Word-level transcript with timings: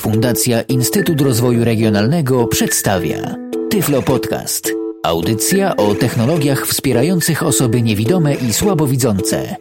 Fundacja 0.00 0.62
Instytut 0.62 1.20
Rozwoju 1.20 1.64
Regionalnego 1.64 2.46
przedstawia 2.46 3.36
Tyflo 3.70 4.02
Podcast. 4.02 4.72
Audycja 5.04 5.76
o 5.76 5.94
technologiach 5.94 6.66
wspierających 6.66 7.42
osoby 7.42 7.82
niewidome 7.82 8.34
i 8.34 8.52
słabowidzące. 8.52 9.56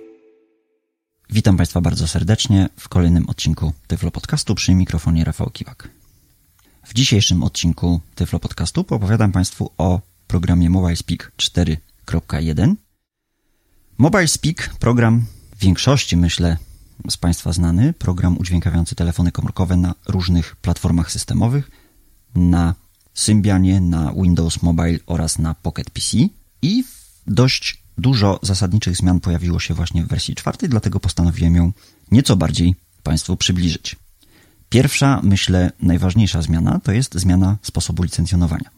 Witam 1.29 1.57
Państwa 1.57 1.81
bardzo 1.81 2.07
serdecznie 2.07 2.69
w 2.79 2.89
kolejnym 2.89 3.29
odcinku 3.29 3.73
Tyflo 3.87 4.11
Podcastu 4.11 4.55
przy 4.55 4.73
mikrofonie 4.73 5.23
Rafał 5.23 5.49
Kiwak. 5.49 5.89
W 6.85 6.93
dzisiejszym 6.93 7.43
odcinku 7.43 8.01
Tyflo 8.15 8.39
Podcastu 8.39 8.85
opowiadam 8.89 9.31
Państwu 9.31 9.71
o 9.77 9.99
programie 10.27 10.69
MobileSpeak 10.69 11.31
4.1. 11.37 12.75
MobileSpeak, 13.97 14.69
program 14.79 15.25
w 15.55 15.59
większości, 15.59 16.17
myślę, 16.17 16.57
z 17.09 17.17
Państwa 17.17 17.53
znany, 17.53 17.93
program 17.93 18.37
udźwiękawiający 18.37 18.95
telefony 18.95 19.31
komórkowe 19.31 19.75
na 19.75 19.95
różnych 20.07 20.55
platformach 20.55 21.11
systemowych, 21.11 21.71
na 22.35 22.75
Symbianie, 23.13 23.81
na 23.81 24.13
Windows 24.13 24.63
Mobile 24.63 24.99
oraz 25.05 25.39
na 25.39 25.55
Pocket 25.55 25.89
PC 25.89 26.17
i 26.61 26.83
dość 27.27 27.83
dużo 27.97 28.39
zasadniczych 28.43 28.95
zmian 28.95 29.19
pojawiło 29.19 29.59
się 29.59 29.73
właśnie 29.73 30.03
w 30.03 30.07
wersji 30.07 30.35
czwartej, 30.35 30.69
dlatego 30.69 30.99
postanowiłem 30.99 31.55
ją 31.55 31.71
nieco 32.11 32.35
bardziej 32.35 32.75
Państwu 33.03 33.37
przybliżyć. 33.37 33.95
Pierwsza, 34.69 35.21
myślę, 35.23 35.71
najważniejsza 35.81 36.41
zmiana 36.41 36.79
to 36.83 36.91
jest 36.91 37.15
zmiana 37.15 37.57
sposobu 37.61 38.03
licencjonowania. 38.03 38.69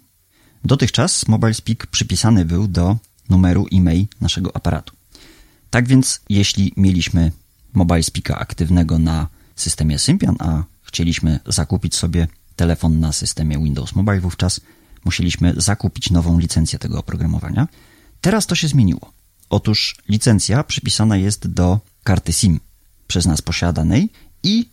Dotychczas 0.65 1.27
MobileSpeak 1.27 1.87
przypisany 1.87 2.45
był 2.45 2.67
do 2.67 2.97
numeru 3.29 3.65
e-mail 3.73 4.07
naszego 4.21 4.55
aparatu. 4.55 4.95
Tak 5.69 5.87
więc, 5.87 6.21
jeśli 6.29 6.73
mieliśmy 6.77 7.31
MobileSpeaka 7.73 8.39
aktywnego 8.39 8.99
na 8.99 9.27
systemie 9.55 9.99
Symbian, 9.99 10.35
a 10.39 10.63
chcieliśmy 10.81 11.39
zakupić 11.45 11.95
sobie 11.95 12.27
telefon 12.55 12.99
na 12.99 13.11
systemie 13.11 13.57
Windows 13.57 13.95
Mobile, 13.95 14.21
wówczas 14.21 14.61
musieliśmy 15.05 15.53
zakupić 15.57 16.11
nową 16.11 16.39
licencję 16.39 16.79
tego 16.79 16.99
oprogramowania. 16.99 17.67
Teraz 18.21 18.47
to 18.47 18.55
się 18.55 18.67
zmieniło. 18.67 19.13
Otóż 19.49 19.95
licencja 20.09 20.63
przypisana 20.63 21.17
jest 21.17 21.47
do 21.47 21.79
karty 22.03 22.33
SIM 22.33 22.59
przez 23.07 23.25
nas 23.25 23.41
posiadanej 23.41 24.09
i 24.43 24.69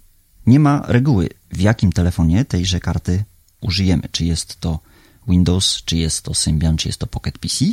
nie 0.46 0.60
ma 0.60 0.82
reguły, 0.86 1.28
w 1.52 1.60
jakim 1.60 1.92
telefonie 1.92 2.44
tejże 2.44 2.80
karty 2.80 3.24
użyjemy. 3.60 4.08
Czy 4.12 4.24
jest 4.24 4.60
to 4.60 4.80
Windows, 5.28 5.82
czy 5.84 5.96
jest 5.96 6.22
to 6.22 6.34
Symbian, 6.34 6.76
czy 6.76 6.88
jest 6.88 6.98
to 6.98 7.06
Pocket 7.06 7.38
PC. 7.38 7.64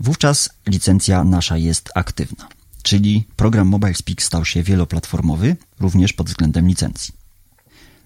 Wówczas 0.00 0.50
licencja 0.66 1.24
nasza 1.24 1.56
jest 1.56 1.90
aktywna 1.94 2.48
czyli 2.82 3.24
program 3.36 3.68
Mobile 3.68 3.94
Speak 3.94 4.22
stał 4.22 4.44
się 4.44 4.62
wieloplatformowy, 4.62 5.56
również 5.80 6.12
pod 6.12 6.28
względem 6.28 6.68
licencji. 6.68 7.14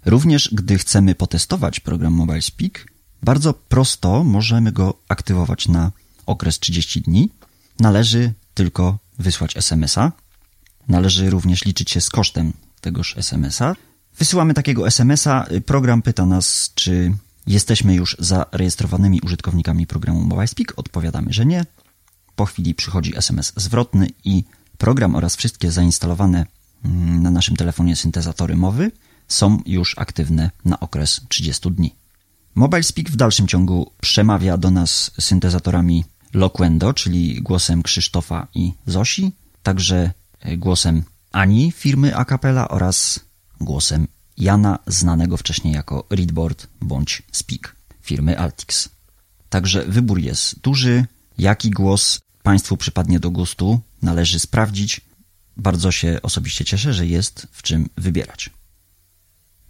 Również 0.04 0.50
gdy 0.52 0.78
chcemy 0.78 1.14
potestować 1.14 1.80
program 1.80 2.12
Mobile 2.12 2.42
Speak, 2.42 2.86
bardzo 3.22 3.54
prosto 3.54 4.24
możemy 4.24 4.72
go 4.72 4.98
aktywować 5.08 5.68
na 5.68 5.92
okres 6.26 6.58
30 6.58 7.00
dni. 7.02 7.30
Należy 7.80 8.32
tylko 8.54 8.98
wysłać 9.18 9.56
SMS-a. 9.56 10.12
Należy 10.88 11.30
również 11.30 11.64
liczyć 11.64 11.90
się 11.90 12.00
z 12.00 12.10
kosztem 12.10 12.52
tegoż 12.80 13.16
SMS-a. 13.16 13.74
Wysyłamy 14.18 14.54
takiego 14.54 14.86
SMS-a, 14.86 15.46
program 15.66 16.02
pyta 16.02 16.26
nas, 16.26 16.72
czy 16.74 17.14
jesteśmy 17.46 17.94
już 17.94 18.16
zarejestrowanymi 18.18 19.20
użytkownikami 19.20 19.86
programu 19.86 20.20
Mobile 20.20 20.46
Speak. 20.46 20.72
Odpowiadamy, 20.76 21.32
że 21.32 21.46
nie. 21.46 21.66
Po 22.36 22.44
chwili 22.44 22.74
przychodzi 22.74 23.16
SMS 23.16 23.52
zwrotny 23.56 24.08
i 24.24 24.44
Program 24.78 25.14
oraz 25.14 25.36
wszystkie 25.36 25.72
zainstalowane 25.72 26.46
mm, 26.84 27.22
na 27.22 27.30
naszym 27.30 27.56
telefonie 27.56 27.96
syntezatory 27.96 28.56
mowy 28.56 28.90
są 29.28 29.60
już 29.66 29.98
aktywne 29.98 30.50
na 30.64 30.80
okres 30.80 31.20
30 31.28 31.70
dni. 31.70 31.94
Mobile 32.54 32.82
Speak 32.82 33.10
w 33.10 33.16
dalszym 33.16 33.46
ciągu 33.48 33.92
przemawia 34.00 34.56
do 34.56 34.70
nas 34.70 35.10
syntezatorami 35.20 36.04
Loquendo, 36.34 36.94
czyli 36.94 37.42
głosem 37.42 37.82
Krzysztofa 37.82 38.46
i 38.54 38.72
Zosi, 38.86 39.32
także 39.62 40.12
e, 40.40 40.56
głosem 40.56 41.02
Ani 41.32 41.72
firmy 41.72 42.16
Acapella 42.16 42.68
oraz 42.68 43.20
głosem 43.60 44.08
Jana, 44.36 44.78
znanego 44.86 45.36
wcześniej 45.36 45.74
jako 45.74 46.06
Readboard 46.10 46.66
bądź 46.80 47.22
Speak 47.32 47.76
firmy 48.02 48.38
Altix. 48.38 48.88
Także 49.48 49.84
wybór 49.86 50.18
jest 50.18 50.60
duży. 50.60 51.06
Jaki 51.38 51.70
głos 51.70 52.20
Państwu 52.46 52.76
przypadnie 52.76 53.20
do 53.20 53.30
gustu, 53.30 53.80
należy 54.02 54.38
sprawdzić. 54.38 55.00
Bardzo 55.56 55.92
się 55.92 56.18
osobiście 56.22 56.64
cieszę, 56.64 56.94
że 56.94 57.06
jest 57.06 57.46
w 57.52 57.62
czym 57.62 57.88
wybierać. 57.96 58.50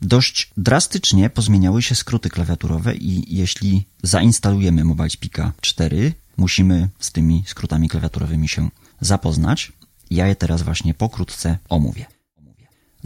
Dość 0.03 0.51
drastycznie 0.57 1.31
pozmieniały 1.31 1.83
się 1.83 1.95
skróty 1.95 2.31
klawiaturowe 2.31 2.95
i 2.95 3.37
jeśli 3.37 3.87
zainstalujemy 4.03 4.85
Mobile 4.85 5.11
Speaka 5.11 5.53
4, 5.61 6.13
musimy 6.37 6.89
z 6.99 7.13
tymi 7.13 7.45
skrótami 7.47 7.89
klawiaturowymi 7.89 8.49
się 8.49 8.69
zapoznać. 9.01 9.73
Ja 10.11 10.27
je 10.27 10.37
teraz 10.37 10.63
właśnie 10.63 10.95
pokrótce 10.95 11.59
omówię. 11.69 12.16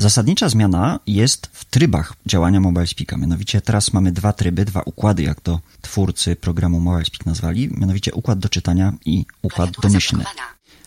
Zasadnicza 0.00 0.48
zmiana 0.48 1.00
jest 1.06 1.48
w 1.52 1.64
trybach 1.64 2.12
działania 2.26 2.60
Mobile 2.60 2.86
Speaka. 2.86 3.16
Mianowicie 3.16 3.60
teraz 3.60 3.92
mamy 3.92 4.12
dwa 4.12 4.32
tryby, 4.32 4.64
dwa 4.64 4.82
układy, 4.82 5.22
jak 5.22 5.40
to 5.40 5.60
twórcy 5.82 6.36
programu 6.36 6.80
Mobile 6.80 7.04
Speak 7.04 7.26
nazwali. 7.26 7.68
Mianowicie 7.72 8.14
układ 8.14 8.38
do 8.38 8.48
czytania 8.48 8.92
i 9.04 9.26
układ 9.42 9.70
domyślny. 9.82 10.24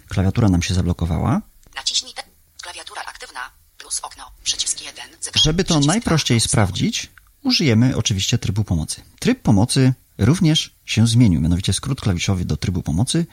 Klawiatura 0.07 0.50
nam 0.50 0.62
się 0.62 0.74
zablokowała. 0.74 1.41
Naciśnij 1.75 2.13
klawiatura 2.62 3.01
aktywna 3.01 3.40
plus 3.78 4.00
okno 4.03 4.31
przycisk 4.44 4.81
1. 4.81 5.06
Żeby 5.35 5.63
to 5.63 5.80
najprościej 5.80 6.40
sprawdzić, 6.40 7.12
użyjemy 7.44 7.97
oczywiście 7.97 8.38
trybu 8.38 8.63
pomocy. 8.63 9.01
Tryb 9.19 9.41
pomocy 9.41 9.94
również 10.18 10.75
się 10.85 11.07
zmienił. 11.07 11.41
Mianowicie 11.41 11.74
skrót 11.74 12.01
klawiszowy 12.01 12.45
do 12.45 12.57
trybu 12.57 12.84
pomocy 12.84 13.25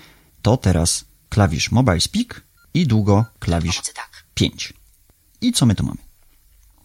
to 0.42 0.56
teraz 0.56 1.04
klawisz 1.28 1.70
Mobile 1.70 2.00
Speak 2.00 2.42
i 2.74 2.86
długo 2.86 3.24
klawisz 3.38 3.82
5. 4.34 4.79
I 5.40 5.52
co 5.52 5.66
my 5.66 5.74
tu 5.74 5.84
mamy? 5.84 5.98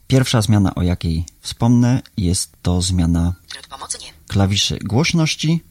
Pierwsza 0.08 0.42
zmiana, 0.42 0.76
o 0.76 0.82
jakiej 0.82 1.26
wspomnę, 1.42 2.02
jest 2.18 2.52
to 2.62 2.82
zmiana 2.82 3.34
klawiszy 4.28 4.80
głośności 4.80 5.62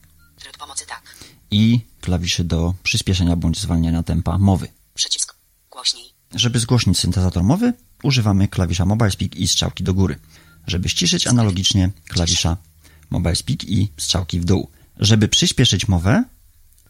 tak. 0.89 1.03
i 1.51 1.81
klawiszy 2.01 2.45
do 2.45 2.75
przyspieszenia 2.83 3.37
bądź 3.37 3.61
zwalniania 3.61 4.03
tempa 4.03 4.39
mowy. 4.39 4.69
Przycisk 4.95 5.37
głośniej. 5.71 6.05
Żeby 6.35 6.59
zgłośnić 6.59 6.99
syntezator 6.99 7.43
mowy, 7.43 7.73
używamy 8.03 8.49
klawisza 8.49 8.85
Mobile 8.85 9.11
Speak 9.11 9.37
i 9.37 9.49
strzałki 9.49 9.85
do 9.85 9.95
góry. 9.95 10.19
Żeby 10.67 10.89
ściszyć 10.89 11.27
analogicznie 11.27 11.91
klawisza 12.09 12.57
Mobile 13.11 13.37
Speak 13.37 13.65
i 13.65 13.89
strzałki 13.97 14.41
w 14.41 14.45
dół. 14.45 14.71
Żeby 14.99 15.29
przyspieszyć 15.29 15.89
mowę, 15.89 16.25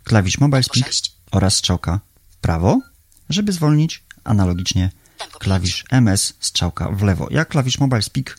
klawisz 0.05 0.39
Mobile 0.39 0.63
Speak 0.63 0.91
oraz 1.31 1.57
strzałka 1.57 2.01
w 2.31 2.37
prawo. 2.37 2.81
Żeby 3.29 3.53
zwolnić, 3.53 4.05
analogicznie 4.25 4.91
klawisz 5.39 5.85
MS, 5.91 6.35
strzałka 6.41 6.91
w 6.91 7.03
lewo. 7.03 7.29
Jak 7.31 7.49
klawisz 7.49 7.79
Mobile 7.79 8.03
Speak 8.03 8.39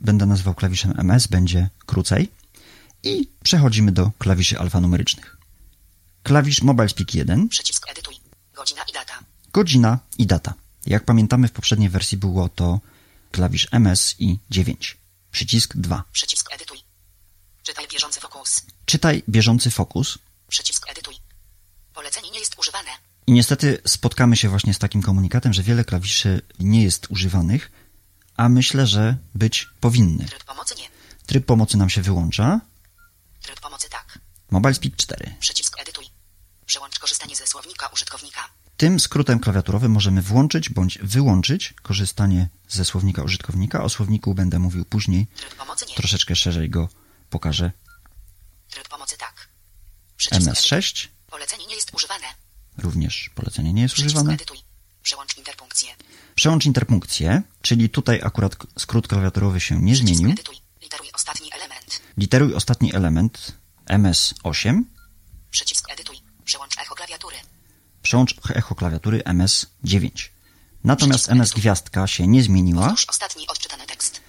będę 0.00 0.26
nazywał 0.26 0.54
klawiszem 0.54 0.94
MS, 0.98 1.26
będzie 1.26 1.68
krócej. 1.86 2.32
I 3.02 3.28
przechodzimy 3.42 3.92
do 3.92 4.10
klawiszy 4.18 4.58
alfanumerycznych. 4.58 5.36
Klawisz 6.22 6.62
Mobile 6.62 6.88
Speak 6.88 7.14
1. 7.14 7.48
Przycisk 7.48 7.90
edytuj. 7.90 8.14
Godzina 8.54 8.82
i 8.90 8.92
data. 8.92 9.14
Godzina 9.52 9.98
i 10.18 10.26
data. 10.26 10.54
Jak 10.86 11.04
pamiętamy 11.04 11.48
w 11.48 11.52
poprzedniej 11.52 11.88
wersji 11.88 12.18
było 12.18 12.48
to 12.48 12.80
klawisz 13.32 13.68
MS 13.70 14.14
i 14.18 14.38
9. 14.50 14.96
Przycisk 15.30 15.76
2. 15.76 16.04
Przycisk 16.12 16.54
edytuj. 16.54 16.78
Czytaj 17.62 17.86
bieżący 17.92 18.20
fokus. 18.20 18.62
Czytaj 18.86 19.22
bieżący 19.28 19.70
fokus. 19.70 20.18
Przycisk 20.48 20.90
edytuj. 20.90 21.14
Polecenie 21.94 22.30
nie. 22.30 22.45
I 23.26 23.32
niestety 23.32 23.78
spotkamy 23.86 24.36
się 24.36 24.48
właśnie 24.48 24.74
z 24.74 24.78
takim 24.78 25.02
komunikatem, 25.02 25.52
że 25.52 25.62
wiele 25.62 25.84
klawiszy 25.84 26.42
nie 26.58 26.82
jest 26.82 27.10
używanych, 27.10 27.70
a 28.36 28.48
myślę, 28.48 28.86
że 28.86 29.16
być 29.34 29.68
powinny. 29.80 30.24
Tryb 30.24 30.44
pomocy 30.44 30.74
nie. 30.74 30.88
Tryb 31.26 31.46
pomocy 31.46 31.76
nam 31.76 31.90
się 31.90 32.02
wyłącza. 32.02 32.60
Tryb 33.42 33.60
pomocy 33.60 33.88
tak. 33.90 34.18
Mobile 34.50 34.74
Speak 34.74 34.96
4. 34.96 35.34
Przycisk 35.40 35.80
edytuj. 35.80 36.04
Przełącz 36.66 36.98
korzystanie 36.98 37.36
ze 37.36 37.46
słownika 37.46 37.86
użytkownika. 37.86 38.40
Tym 38.76 39.00
skrótem 39.00 39.40
klawiaturowym 39.40 39.92
możemy 39.92 40.22
włączyć 40.22 40.70
bądź 40.70 40.98
wyłączyć 40.98 41.74
korzystanie 41.82 42.48
ze 42.68 42.84
słownika 42.84 43.22
użytkownika. 43.22 43.82
O 43.82 43.88
słowniku 43.88 44.34
będę 44.34 44.58
mówił 44.58 44.84
później. 44.84 45.26
Tryb 45.26 45.54
pomocy 45.54 45.86
nie. 45.88 45.94
Troszeczkę 45.94 46.36
szerzej 46.36 46.70
go 46.70 46.88
pokażę. 47.30 47.72
Tryb 48.70 48.88
pomocy 48.88 49.18
tak. 49.18 49.48
Przycisk 50.16 50.50
MS6. 50.50 51.08
Polecenie 51.26 51.66
nie 51.66 51.74
jest 51.74 51.94
używane. 51.94 52.45
Również 52.78 53.30
polecenie 53.34 53.72
nie 53.72 53.82
jest 53.82 53.94
Przycisk 53.94 54.16
używane. 54.16 54.34
Edytuj. 54.34 54.58
Przełącz 55.02 55.36
interpunkcję. 55.38 55.94
Przełącz 56.34 56.66
interpunkcję, 56.66 57.42
czyli 57.62 57.90
tutaj 57.90 58.20
akurat 58.24 58.56
skrót 58.78 59.08
klawiaturowy 59.08 59.60
się 59.60 59.82
nie 59.82 59.92
Przycisk 59.92 60.14
zmienił. 60.14 60.32
Edytuj. 60.32 60.56
Literuj 60.82 61.08
ostatni 61.14 61.52
element. 61.52 62.02
Literuj 62.16 62.54
ostatni 62.54 62.94
element 62.94 63.52
MS8. 63.86 64.82
Przycisk 65.50 65.90
edytuj. 65.92 66.16
Przełącz 66.44 66.78
echo 66.78 66.94
klawiatury. 66.94 67.36
Przełącz 68.02 68.34
echo 68.50 68.74
klawiatury 68.74 69.18
MS9. 69.20 70.28
Natomiast 70.84 71.30
MS 71.30 71.52
gwiazdka 71.52 72.06
się 72.06 72.26
nie 72.26 72.42
zmieniła. 72.42 72.94
ostatni 73.08 73.46
odczytany 73.48 73.86
tekst. 73.86 74.20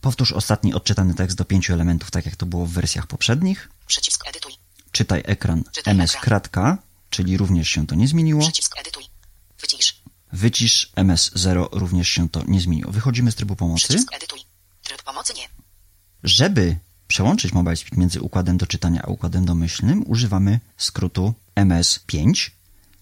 Powtórz 0.00 0.32
ostatni 0.32 0.74
odczytany 0.74 1.14
tekst 1.14 1.36
do 1.36 1.44
pięciu 1.44 1.72
elementów, 1.72 2.10
tak 2.10 2.26
jak 2.26 2.36
to 2.36 2.46
było 2.46 2.66
w 2.66 2.70
wersjach 2.72 3.06
poprzednich. 3.06 3.68
Przycisk 3.86 4.28
edytuj. 4.28 4.52
Czytaj 4.92 5.22
ekran 5.26 5.64
Czytaj 5.72 5.94
MS 5.94 6.10
ekran. 6.10 6.24
kratka, 6.24 6.78
czyli 7.10 7.36
również 7.36 7.68
się 7.68 7.86
to 7.86 7.94
nie 7.94 8.08
zmieniło. 8.08 8.40
Przycisk 8.40 8.78
edytuj. 8.80 9.04
Wycisz. 9.60 10.02
Wycisz 10.32 10.92
MS0 10.96 11.68
również 11.72 12.08
się 12.08 12.28
to 12.28 12.42
nie 12.46 12.60
zmieniło. 12.60 12.92
Wychodzimy 12.92 13.32
z 13.32 13.34
trybu 13.34 13.56
pomocy. 13.56 13.84
Przycisk 13.88 14.14
edytuj. 14.14 14.40
Tryb 14.82 15.02
pomocy 15.02 15.32
nie. 15.36 15.48
Żeby 16.24 16.76
przełączyć 17.08 17.52
MobileSpeak 17.52 17.96
między 17.96 18.20
układem 18.20 18.58
do 18.58 18.66
czytania 18.66 19.02
a 19.02 19.06
układem 19.06 19.44
domyślnym, 19.44 20.04
używamy 20.06 20.60
skrótu 20.76 21.34
MS5. 21.56 22.50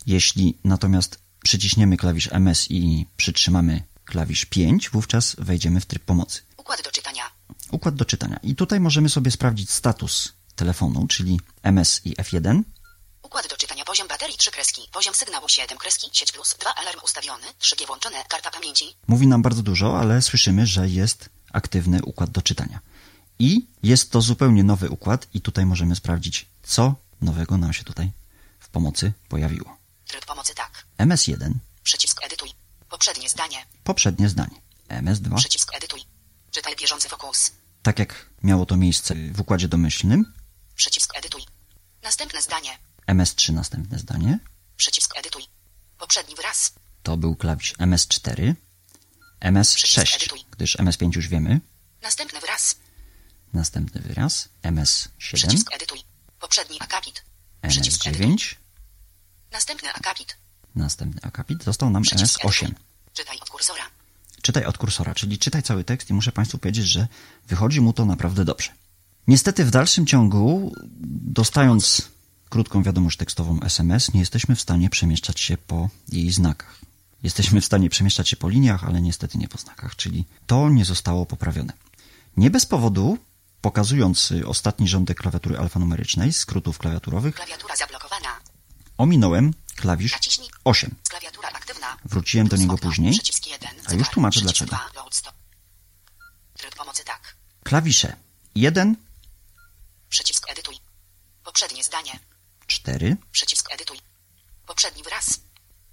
Jeśli 0.07 0.59
natomiast 0.65 1.19
przyciśniemy 1.43 1.97
klawisz 1.97 2.29
MS 2.33 2.67
i 2.71 3.07
przytrzymamy 3.17 3.83
klawisz 4.05 4.45
5, 4.45 4.91
wówczas 4.91 5.37
wejdziemy 5.39 5.81
w 5.81 5.87
tryb 5.87 6.05
pomocy. 6.05 6.41
Układ 6.57 6.83
do 6.83 6.91
czytania. 6.91 7.23
Układ 7.71 7.95
do 7.95 8.05
czytania. 8.05 8.41
I 8.43 8.55
tutaj 8.55 8.81
możemy 8.81 9.09
sobie 9.09 9.31
sprawdzić 9.31 9.71
status 9.71 10.33
telefonu, 10.57 11.07
czyli 11.07 11.41
MS 11.63 12.01
i 12.05 12.17
F1. 12.17 12.63
Układ 13.23 13.49
do 13.49 13.57
czytania. 13.57 13.78
Poziom 13.89 14.09
baterii 14.09 14.37
3 14.37 14.51
kreski. 14.51 14.83
Poziom 14.93 15.15
sygnału 15.15 15.49
7 15.49 15.79
kreski. 15.79 16.11
Sieć 16.13 16.33
plus. 16.33 16.55
2 16.61 16.75
alarm 16.75 17.01
ustawiony. 17.05 17.47
3G 17.61 17.87
włączone. 17.87 18.25
Karta 18.29 18.51
pamięci. 18.51 18.85
Mówi 19.09 19.27
nam 19.27 19.43
bardzo 19.43 19.63
dużo, 19.63 19.99
ale 20.01 20.23
słyszymy, 20.23 20.67
że 20.67 20.89
jest 20.89 21.29
aktywny 21.53 22.03
układ 22.03 22.31
do 22.31 22.43
czytania. 22.43 22.81
I 23.39 23.67
jest 23.83 24.11
to 24.13 24.21
zupełnie 24.21 24.65
nowy 24.65 24.91
układ 24.91 25.27
i 25.35 25.41
tutaj 25.41 25.67
możemy 25.67 25.97
sprawdzić, 25.97 26.47
co 26.63 26.95
nowego 27.21 27.57
nam 27.57 27.73
się 27.73 27.85
tutaj 27.85 28.11
w 28.61 28.69
pomocy 28.69 29.13
pojawiło. 29.29 29.77
Tryb 30.07 30.25
pomocy 30.27 30.55
tak. 30.55 30.87
MS1, 30.99 31.53
Przycisk 31.83 32.25
edytuj. 32.25 32.51
Poprzednie 32.89 33.29
zdanie. 33.29 33.67
poprzednie 33.85 34.29
zdanie. 34.29 34.61
MS2, 34.89 35.37
Przycisk 35.37 35.75
edytuj. 35.75 36.01
Czytaj 36.51 36.77
bieżący 36.77 37.09
fokus. 37.09 37.51
tak 37.83 37.99
jak 37.99 38.27
miało 38.43 38.67
to 38.67 38.77
miejsce 38.77 39.15
w 39.33 39.41
układzie 39.41 39.69
domyślnym. 39.69 40.33
Przycisk 40.75 41.17
edytuj. 41.17 41.43
Następne 42.03 42.43
zdanie. 42.43 42.79
MS3, 43.09 43.53
następne 43.53 43.99
zdanie. 43.99 44.39
Przycisk 44.77 45.19
edytuj. 45.19 45.43
Poprzedni 45.99 46.35
wyraz. 46.35 46.73
To 47.03 47.17
był 47.17 47.37
klawisz 47.37 47.75
MS4. 47.79 48.55
Przycisk 49.65 49.99
MS6, 49.99 50.17
edytuj. 50.17 50.45
gdyż 50.51 50.77
MS5 50.79 51.17
już 51.17 51.29
wiemy. 51.29 51.61
Następny 52.03 52.41
wyraz. 52.41 52.77
Następny 53.53 54.01
wyraz. 54.01 54.49
MS7, 54.63 55.09
Przycisk 55.19 55.75
edytuj. 55.75 55.99
Poprzedni 56.41 56.77
akapit. 56.81 57.25
Przycisk 57.69 58.07
edytuj. 58.07 58.27
MS9, 58.27 58.55
Następny 59.53 59.93
akapit. 59.93 60.37
następny 60.75 61.21
akapit. 61.23 61.65
Został 61.65 61.91
nam 61.91 62.03
Przycisk 62.03 62.41
MS8. 62.41 62.65
edytuj. 62.65 62.85
Czytaj 63.13 63.39
od 63.41 63.51
kursora. 63.51 63.83
czytaj 64.43 64.65
od 64.65 64.79
kursora, 64.79 65.15
czyli 65.15 65.39
czytaj 65.39 65.63
cały 65.63 65.85
tekst 65.85 66.11
i 66.11 66.15
muszę 66.15 66.33
Państwu 66.33 66.59
powiedzieć, 66.59 66.87
że 66.87 67.09
wychodzi 67.49 67.81
mu 67.81 67.93
to 67.93 68.05
naprawdę 68.05 68.45
dobrze. 68.45 68.71
Niestety 69.27 69.65
w 69.65 69.71
dalszym 69.71 70.07
ciągu, 70.07 70.73
dostając 71.39 72.03
krótką 72.49 72.83
wiadomość 72.83 73.17
tekstową 73.19 73.61
SMS, 73.63 74.13
nie 74.15 74.21
jesteśmy 74.21 74.57
w 74.57 74.61
stanie 74.61 74.91
przemieszczać 74.91 75.41
się 75.41 75.57
po 75.57 75.89
jej 76.09 76.31
znakach. 76.31 76.79
Jesteśmy 77.23 77.61
w 77.61 77.65
stanie 77.65 77.91
przemieszczać 77.91 78.29
się 78.29 78.37
po 78.37 78.49
liniach, 78.49 78.85
ale 78.85 79.01
niestety 79.01 79.39
nie 79.39 79.49
po 79.49 79.59
znakach, 79.59 79.97
czyli 79.97 80.25
to 80.47 80.69
nie 80.69 80.85
zostało 80.85 81.27
poprawione. 81.27 81.73
Nie 82.37 82.51
bez 82.51 82.67
powodu, 82.67 83.19
pokazując 83.61 84.33
ostatni 84.47 84.89
rządek 84.89 85.19
klawiatury 85.21 85.59
alfanumerycznej, 85.59 86.33
skrótów 86.33 86.79
klawiaturowych, 86.79 87.35
Klawiatura 87.35 87.77
zablokowana. 87.77 88.29
ominąłem 88.99 89.55
klawisz 89.77 90.13
Naciśnij. 90.13 90.49
8. 90.65 90.95
Klawiatura 91.09 91.49
aktywna. 91.49 91.97
Wróciłem 92.05 92.49
do 92.49 92.57
niego 92.57 92.75
Okno. 92.75 92.89
później. 92.89 93.13
Przycisk 93.13 93.47
1. 93.47 93.71
A 93.87 93.95
już 93.95 94.09
tłumaczę 94.09 94.41
dlaczego. 94.41 94.77
Tryb 96.59 96.75
pomocy 96.75 97.05
tak. 97.05 97.37
Klawisze 97.65 98.17
1, 98.55 98.97
Przycisk 100.09 100.51
edytuj. 100.51 100.77
Poprzednie 101.45 101.85
zdanie. 101.85 102.19
4, 102.89 103.17
Przycisk 103.33 103.73
edytuj. 103.75 103.99
Poprzedni 104.67 105.03
wyraz. 105.03 105.41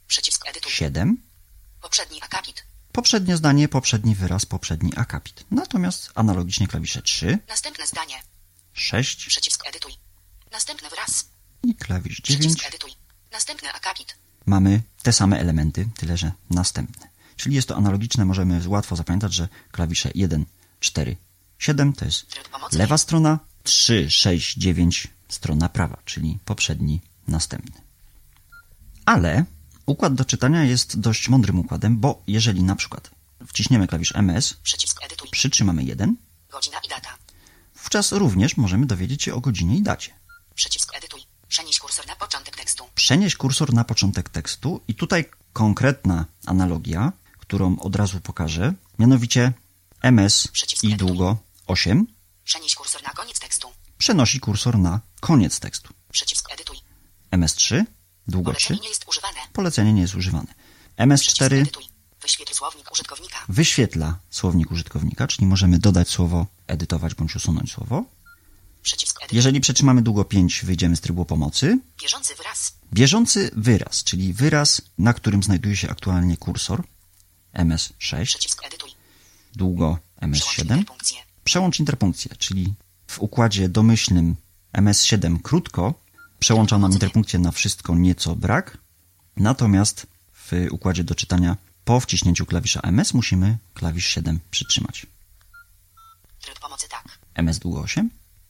Przycisk 0.07 0.49
edytuj. 0.49 0.71
7, 0.71 1.17
Poprzedni 1.81 2.21
akapit. 2.21 2.63
Poprzednie 2.91 3.37
zdanie, 3.37 3.67
poprzedni 3.67 4.15
wyraz, 4.15 4.45
poprzedni 4.45 4.91
akapit. 4.95 5.45
Natomiast 5.51 6.11
analogicznie 6.15 6.67
klawisze 6.67 7.01
3, 7.01 7.37
Następne 7.47 7.87
zdanie. 7.87 8.23
6 8.73 9.25
Przycisk 9.27 9.67
edytuj. 9.67 9.91
Następny 10.51 10.89
wyraz. 10.89 11.25
i 11.63 11.75
klawisz 11.75 12.21
9 12.21 12.39
Przycisk 12.39 12.67
edytuj. 12.67 12.91
Następny 13.31 13.73
akapit. 13.73 14.15
mamy 14.45 14.81
te 15.03 15.13
same 15.13 15.39
elementy, 15.39 15.87
tyle 15.97 16.17
że 16.17 16.31
następne. 16.49 17.07
Czyli 17.35 17.55
jest 17.55 17.67
to 17.67 17.75
analogiczne, 17.75 18.25
możemy 18.25 18.69
łatwo 18.69 18.95
zapamiętać, 18.95 19.33
że 19.33 19.47
klawisze 19.71 20.11
1, 20.15 20.45
4, 20.79 21.15
7 21.59 21.93
to 21.93 22.05
jest 22.05 22.25
lewa 22.71 22.97
strona, 22.97 23.39
3, 23.63 24.11
6, 24.11 24.57
9 24.57 25.07
strona 25.35 25.69
prawa, 25.69 25.97
czyli 26.05 26.39
poprzedni, 26.45 27.01
następny. 27.27 27.81
Ale 29.05 29.45
układ 29.85 30.13
do 30.13 30.25
czytania 30.25 30.63
jest 30.63 30.99
dość 30.99 31.29
mądrym 31.29 31.59
układem, 31.59 31.97
bo 31.99 32.21
jeżeli 32.27 32.63
na 32.63 32.75
przykład 32.75 33.11
wciśniemy 33.47 33.87
klawisz 33.87 34.15
MS, 34.15 34.57
przytrzymamy 35.31 35.83
1, 35.83 36.15
Godzina 36.51 36.79
i 36.85 36.89
data. 36.89 37.09
wówczas 37.75 38.11
również 38.11 38.57
możemy 38.57 38.85
dowiedzieć 38.85 39.23
się 39.23 39.33
o 39.33 39.39
godzinie 39.41 39.75
i 39.77 39.81
dacie. 39.81 40.11
Przycisk 40.55 40.95
edytuj. 40.97 41.21
Przenieś 41.47 41.79
kursor 41.79 42.07
na 42.07 42.15
początek 42.15 42.55
tekstu. 42.55 42.83
Przenieść 42.95 43.35
kursor 43.35 43.73
na 43.73 43.83
początek 43.83 44.29
tekstu 44.29 44.81
i 44.87 44.95
tutaj 44.95 45.25
konkretna 45.53 46.25
analogia, 46.45 47.11
którą 47.39 47.79
od 47.79 47.95
razu 47.95 48.19
pokażę, 48.21 48.73
mianowicie 48.99 49.53
MS 50.01 50.47
Przycisk 50.47 50.83
i 50.83 50.95
długo 50.95 51.37
8 51.67 52.07
Przenieś 52.43 52.75
kursor 52.75 53.03
na 53.03 53.09
koniec 53.09 53.39
tekstu. 53.39 53.67
Przenosi 54.05 54.39
kursor 54.39 54.79
na 54.79 54.99
koniec 55.19 55.59
tekstu. 55.59 55.93
Przycisk 56.11 56.53
edytuj. 56.53 56.77
MS3 57.31 57.83
długo 58.27 58.53
3 58.53 58.67
Polecenie 58.67 58.81
nie 58.83 58.89
jest 58.89 59.07
używane. 59.07 59.39
polecenie 59.53 59.93
nie 59.93 60.01
jest 60.01 60.15
używane. 60.15 60.53
Przycisk 61.17 61.37
MS4 61.41 61.53
edytuj. 61.53 61.83
Wyświetl 62.21 62.53
słownik 62.53 62.91
użytkownika. 62.91 63.37
wyświetla 63.49 64.19
słownik 64.29 64.71
użytkownika, 64.71 65.27
czyli 65.27 65.47
możemy 65.47 65.79
dodać 65.79 66.09
słowo, 66.09 66.45
edytować 66.67 67.15
bądź 67.15 67.35
usunąć 67.35 67.71
słowo. 67.71 68.03
Jeżeli 69.31 69.61
przytrzymamy 69.61 70.01
długo 70.01 70.25
5, 70.25 70.65
wyjdziemy 70.65 70.95
z 70.95 71.01
trybu 71.01 71.25
pomocy. 71.25 71.79
Bieżący 72.01 72.35
wyraz. 72.35 72.73
Bieżący 72.93 73.51
wyraz, 73.55 74.03
czyli 74.03 74.33
wyraz, 74.33 74.81
na 74.97 75.13
którym 75.13 75.43
znajduje 75.43 75.75
się 75.77 75.89
aktualnie 75.89 76.37
kursor 76.37 76.83
MS6, 77.53 78.25
Przycisk 78.25 78.65
edytuj. 78.65 78.89
długo 79.55 79.99
Przełącz 80.15 80.45
MS7, 80.45 80.61
interpunkcję. 80.61 81.17
przełącz 81.43 81.79
interpunkcję, 81.79 82.35
czyli 82.37 82.73
w 83.07 83.19
układzie 83.19 83.69
domyślnym 83.69 84.35
MS7 84.73 85.41
krótko 85.41 85.93
przełącza 86.39 86.77
nam 86.77 86.91
interpunkcję 86.91 87.39
na 87.39 87.51
wszystko 87.51 87.95
nieco 87.95 88.35
brak, 88.35 88.77
natomiast 89.37 90.07
w 90.33 90.51
układzie 90.71 91.03
do 91.03 91.15
czytania 91.15 91.57
po 91.85 91.99
wciśnięciu 91.99 92.45
klawisza 92.45 92.79
MS 92.79 93.13
musimy 93.13 93.57
klawisz 93.73 94.05
7 94.07 94.39
przytrzymać. 94.51 95.05
Tryb 96.41 96.59
pomocy 96.59 96.87
tak. 96.89 97.19
MS 97.33 97.59
długo 97.59 97.79
8, 97.79 98.09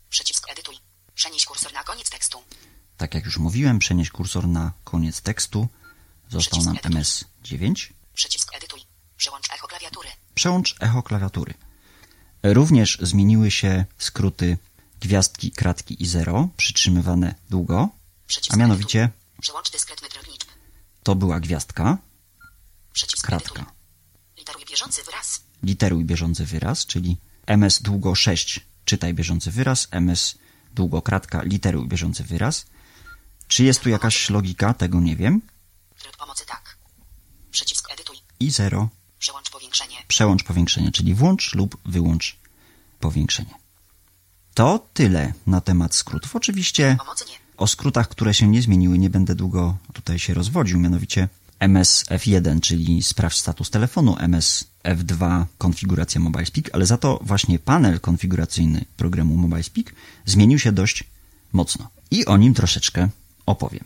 Przycisk 0.10 0.52
edytuj. 0.52 0.76
Przenieś 1.16 1.46
kursor 1.46 1.74
na 1.74 1.84
koniec 1.84 2.10
tekstu. 2.10 2.38
tak 2.98 3.14
jak 3.14 3.26
już 3.26 3.38
mówiłem, 3.38 3.80
przenieść 3.80 4.12
kursor 4.12 4.48
na 4.48 4.72
koniec 4.84 5.22
tekstu, 5.22 5.68
został 6.30 6.64
nam 6.64 6.76
MS9, 6.76 7.90
Przycisk 8.14 8.56
edytuj. 8.56 8.80
Przełącz 9.18 9.54
echo 9.54 9.68
klawiatury. 9.68 10.10
przełącz 10.36 10.76
echo 10.80 11.04
klawiatury. 11.04 11.54
Również 12.54 12.98
zmieniły 13.02 13.52
się 13.52 13.86
skróty 13.98 14.58
gwiazdki, 15.02 15.52
kratki 15.52 16.04
i 16.04 16.06
zero, 16.08 16.50
przytrzymywane 16.58 17.36
długo, 17.50 17.90
Przycisk 18.28 18.54
a 18.54 18.58
mianowicie 18.58 19.10
to 21.04 21.16
była 21.16 21.40
gwiazdka, 21.40 21.98
Przycisk 22.94 23.26
kratka. 23.28 23.66
Literuj 24.38 24.66
bieżący 24.66 25.04
wyraz. 25.04 25.42
literuj 25.64 26.06
bieżący 26.06 26.46
wyraz, 26.46 26.86
czyli 26.86 27.18
ms 27.46 27.82
długo 27.82 28.16
6 28.16 28.60
czytaj 28.86 29.14
bieżący 29.14 29.52
wyraz, 29.52 29.88
ms 29.92 30.38
długo 30.74 31.02
kratka 31.02 31.44
literuj 31.44 31.88
bieżący 31.88 32.24
wyraz. 32.24 32.66
Czy 33.48 33.64
jest 33.64 33.82
tu 33.82 33.90
jakaś 33.90 34.30
logika? 34.30 34.74
Tego 34.74 35.02
nie 35.02 35.16
wiem. 35.16 35.42
Tryb 36.00 36.18
pomocy 36.18 36.46
tak. 36.46 36.78
Przycisk 37.52 37.92
edytuj. 37.92 38.18
I 38.40 38.52
0 38.52 38.90
Przełącz 39.26 39.50
powiększenie. 39.50 39.96
przełącz 40.08 40.44
powiększenie, 40.44 40.92
czyli 40.92 41.14
włącz 41.14 41.56
lub 41.56 41.78
wyłącz 41.86 42.38
powiększenie. 43.00 43.54
To 44.54 44.88
tyle 44.94 45.34
na 45.48 45.62
temat 45.62 45.96
skrótów. 45.96 46.36
Oczywiście 46.36 46.98
o 47.58 47.68
skrótach, 47.68 48.10
które 48.10 48.34
się 48.34 48.48
nie 48.48 48.62
zmieniły, 48.62 48.98
nie 48.98 49.10
będę 49.10 49.36
długo 49.36 49.78
tutaj 49.94 50.20
się 50.20 50.34
rozwodził, 50.34 50.80
mianowicie 50.80 51.30
MS 51.60 52.04
F1, 52.10 52.60
czyli 52.60 53.04
sprawdź 53.04 53.38
status 53.38 53.70
telefonu, 53.70 54.16
MS 54.20 54.68
F2 54.84 55.46
konfiguracja 55.58 56.22
MobileSpeak, 56.22 56.70
ale 56.74 56.86
za 56.86 56.98
to 56.98 57.20
właśnie 57.22 57.60
panel 57.60 58.00
konfiguracyjny 58.00 58.86
programu 58.98 59.38
MobileSpeak 59.38 59.96
zmienił 60.26 60.60
się 60.60 60.72
dość 60.72 61.04
mocno. 61.54 61.90
I 62.12 62.26
o 62.26 62.38
nim 62.38 62.54
troszeczkę 62.54 63.10
opowiem. 63.46 63.86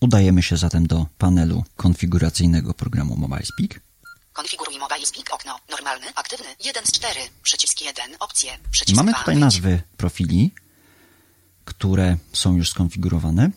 Udajemy 0.00 0.42
się 0.42 0.56
zatem 0.56 0.86
do 0.86 1.06
panelu 1.18 1.64
konfiguracyjnego 1.76 2.74
programu 2.74 3.16
MobileSpeak. 3.16 3.80
Konfiguruj 4.32 4.78
mobile 4.78 5.06
speak 5.06 5.34
okno. 5.34 5.58
Normalny, 5.70 6.06
aktywny, 6.14 6.46
1 6.64 6.86
z 6.86 6.92
4. 6.92 7.20
Przycisk 7.42 7.80
1, 7.80 8.16
opcje. 8.20 8.58
Przycisk 8.70 8.96
Mamy 8.96 9.12
2, 9.12 9.18
tutaj 9.18 9.36
nazwy 9.36 9.82
profili, 9.96 10.50
które 11.64 12.16
są 12.32 12.56
już 12.56 12.70
skonfigurowane 12.70 13.50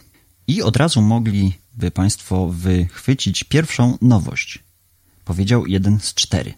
i 0.48 0.62
od 0.62 0.78
razu 0.78 1.02
mogliby 1.02 1.92
Państwo 1.94 2.48
wychwycić 2.48 3.44
pierwszą 3.44 3.98
nowość. 4.02 4.60
Powiedział 5.26 5.68
jeden 5.68 6.00
z 6.00 6.14
cztery. 6.14 6.54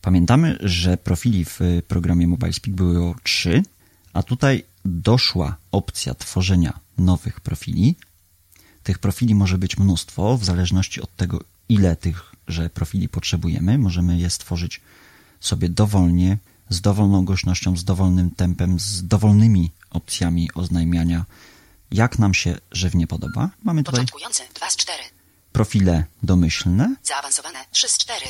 Pamiętamy, 0.00 0.58
że 0.60 0.96
profili 0.96 1.44
w 1.44 1.60
programie 1.88 2.26
MobileSpeak 2.26 2.76
były 2.76 3.04
o 3.04 3.14
trzy, 3.22 3.62
a 4.12 4.22
tutaj 4.22 4.64
doszła 4.84 5.56
opcja 5.72 6.14
tworzenia 6.14 6.80
nowych 6.98 7.40
profili. 7.40 7.96
Tych 8.82 8.98
profili 8.98 9.34
może 9.34 9.58
być 9.58 9.78
mnóstwo, 9.78 10.36
w 10.38 10.44
zależności 10.44 11.02
od 11.02 11.16
tego, 11.16 11.44
ile 11.68 11.96
tych, 11.96 12.33
że 12.48 12.70
profili 12.70 13.08
potrzebujemy. 13.08 13.78
Możemy 13.78 14.18
je 14.18 14.30
stworzyć 14.30 14.80
sobie 15.40 15.68
dowolnie, 15.68 16.38
z 16.68 16.80
dowolną 16.80 17.24
głośnością, 17.24 17.76
z 17.76 17.84
dowolnym 17.84 18.30
tempem, 18.30 18.80
z 18.80 19.06
dowolnymi 19.06 19.70
opcjami 19.90 20.50
oznajmiania, 20.54 21.24
jak 21.90 22.18
nam 22.18 22.34
się 22.34 22.58
żywnie 22.72 23.06
podoba. 23.06 23.50
Mamy 23.62 23.84
tutaj 23.84 24.06
2 24.54 24.70
z 24.70 24.76
4. 24.76 25.02
profile 25.52 26.04
domyślne 26.22 26.96
Zaawansowane, 27.02 27.58
3 27.70 27.88
z 27.88 27.98
4. 27.98 28.26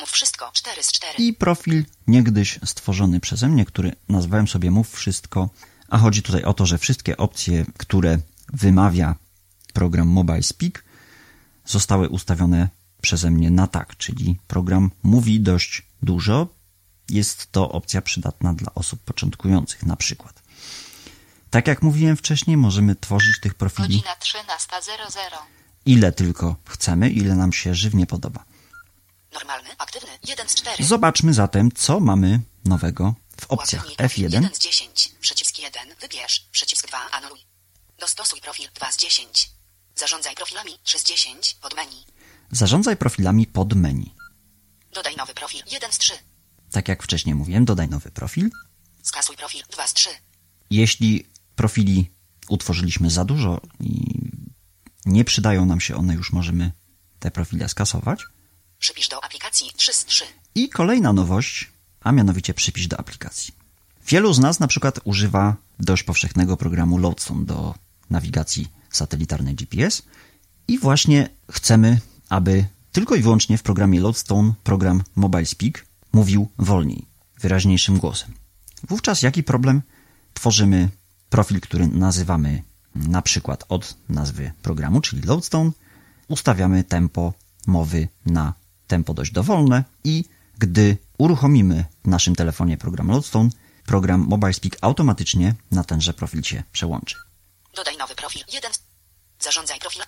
Mów 0.00 0.10
wszystko, 0.10 0.50
4 0.52 0.82
z 0.82 0.92
4. 0.92 1.24
i 1.24 1.32
profil 1.32 1.84
niegdyś 2.06 2.58
stworzony 2.64 3.20
przeze 3.20 3.48
mnie, 3.48 3.64
który 3.64 3.92
nazwałem 4.08 4.48
sobie 4.48 4.70
Mów 4.70 4.94
Wszystko, 4.94 5.50
a 5.88 5.98
chodzi 5.98 6.22
tutaj 6.22 6.42
o 6.42 6.54
to, 6.54 6.66
że 6.66 6.78
wszystkie 6.78 7.16
opcje, 7.16 7.66
które 7.76 8.18
wymawia 8.52 9.14
program 9.72 10.08
Mobile 10.08 10.42
Speak, 10.42 10.84
zostały 11.64 12.08
ustawione 12.08 12.68
przeze 13.02 13.30
mnie 13.30 13.50
na 13.50 13.66
tak, 13.66 13.96
czyli 13.96 14.38
program 14.48 14.90
mówi 15.02 15.40
dość 15.40 15.82
dużo. 16.02 16.46
Jest 17.08 17.52
to 17.52 17.72
opcja 17.72 18.02
przydatna 18.02 18.54
dla 18.54 18.74
osób 18.74 19.00
początkujących 19.00 19.82
na 19.82 19.96
przykład. 19.96 20.42
Tak 21.50 21.66
jak 21.66 21.82
mówiłem 21.82 22.16
wcześniej, 22.16 22.56
możemy 22.56 22.96
tworzyć 22.96 23.40
tych 23.42 23.54
profili 23.54 23.88
Godzina 23.88 24.14
13.00. 24.14 25.36
ile 25.86 26.12
tylko 26.12 26.56
chcemy, 26.68 27.10
ile 27.10 27.34
nam 27.36 27.52
się 27.52 27.74
żywnie 27.74 28.06
podoba. 28.06 28.44
Normalny, 29.34 29.68
aktywny, 29.78 30.10
1 30.28 30.48
z 30.48 30.54
4. 30.54 30.84
Zobaczmy 30.84 31.34
zatem, 31.34 31.72
co 31.72 32.00
mamy 32.00 32.40
nowego 32.64 33.14
w 33.40 33.46
opcjach 33.46 33.82
Uaktywnij 33.84 33.96
profil, 33.96 34.24
F1 34.28 34.32
1 34.32 34.54
z 34.54 34.58
10. 34.58 35.12
Przycisk 35.20 35.58
1, 35.58 35.88
wybierz. 36.00 36.46
Przycisk 36.52 36.88
2, 36.88 36.98
anuluj. 37.10 37.40
Dostosuj 37.98 38.40
profil, 38.40 38.68
2 38.74 38.92
z 38.92 38.96
10. 38.96 39.50
Zarządzaj 39.96 40.34
profilami, 40.34 40.78
3 40.82 40.98
z 40.98 41.04
10. 41.04 41.56
Pod 41.62 41.76
menu. 41.76 42.04
Zarządzaj 42.52 42.96
profilami 42.96 43.46
pod 43.46 43.74
menu. 43.74 44.14
Dodaj 44.94 45.16
nowy 45.16 45.34
profil, 45.34 45.62
1 45.72 45.92
z 45.92 45.98
3. 45.98 46.12
Tak 46.70 46.88
jak 46.88 47.02
wcześniej 47.02 47.34
mówiłem, 47.34 47.64
dodaj 47.64 47.88
nowy 47.88 48.10
profil. 48.10 48.50
Skasuj 49.02 49.36
profil, 49.36 49.62
2 49.72 49.86
z 49.86 49.92
3. 49.94 50.08
Jeśli 50.70 51.26
profili 51.56 52.10
utworzyliśmy 52.48 53.10
za 53.10 53.24
dużo 53.24 53.60
i 53.80 54.18
nie 55.06 55.24
przydają 55.24 55.66
nam 55.66 55.80
się 55.80 55.96
one, 55.96 56.14
już 56.14 56.32
możemy 56.32 56.72
te 57.18 57.30
profile 57.30 57.68
skasować. 57.68 58.24
Przypisz 58.78 59.08
do 59.08 59.24
aplikacji, 59.24 59.70
3 59.76 59.92
z 59.92 60.04
3. 60.04 60.24
I 60.54 60.68
kolejna 60.68 61.12
nowość, 61.12 61.70
a 62.00 62.12
mianowicie 62.12 62.54
przypisz 62.54 62.86
do 62.86 63.00
aplikacji. 63.00 63.54
Wielu 64.06 64.32
z 64.32 64.38
nas 64.38 64.60
na 64.60 64.66
przykład 64.66 65.00
używa 65.04 65.56
dość 65.78 66.02
powszechnego 66.02 66.56
programu 66.56 66.98
Loadstone 66.98 67.44
do 67.44 67.74
nawigacji 68.10 68.68
satelitarnej 68.90 69.54
GPS 69.54 70.02
i 70.68 70.78
właśnie 70.78 71.28
chcemy, 71.50 72.00
aby 72.32 72.64
tylko 72.92 73.14
i 73.14 73.22
wyłącznie 73.22 73.58
w 73.58 73.62
programie 73.62 74.00
Loadstone 74.00 74.52
program 74.64 75.02
Mobile 75.16 75.46
Speak 75.46 75.86
mówił 76.12 76.48
wolniej, 76.58 77.06
wyraźniejszym 77.40 77.98
głosem. 77.98 78.34
Wówczas 78.88 79.22
jaki 79.22 79.42
problem? 79.42 79.82
Tworzymy 80.34 80.88
profil, 81.30 81.60
który 81.60 81.88
nazywamy 81.88 82.62
na 82.94 83.22
przykład 83.22 83.64
od 83.68 83.96
nazwy 84.08 84.52
programu, 84.62 85.00
czyli 85.00 85.22
Loadstone, 85.22 85.70
ustawiamy 86.28 86.84
tempo 86.84 87.32
mowy 87.66 88.08
na 88.26 88.54
tempo 88.86 89.14
dość 89.14 89.32
dowolne 89.32 89.84
i 90.04 90.24
gdy 90.58 90.96
uruchomimy 91.18 91.84
w 92.04 92.08
naszym 92.08 92.34
telefonie 92.34 92.76
program 92.76 93.08
Loadstone, 93.08 93.50
program 93.86 94.20
Mobile 94.28 94.52
Speak 94.52 94.76
automatycznie 94.80 95.54
na 95.70 95.84
tenże 95.84 96.14
profil 96.14 96.42
się 96.42 96.62
przełączy. 96.72 97.16
Dodaj 97.74 97.96
nowy 97.96 98.14
profil, 98.14 98.42
1 98.52 98.72
z... 98.72 98.80
Zarządzaj 99.44 99.78
profil. 99.80 100.02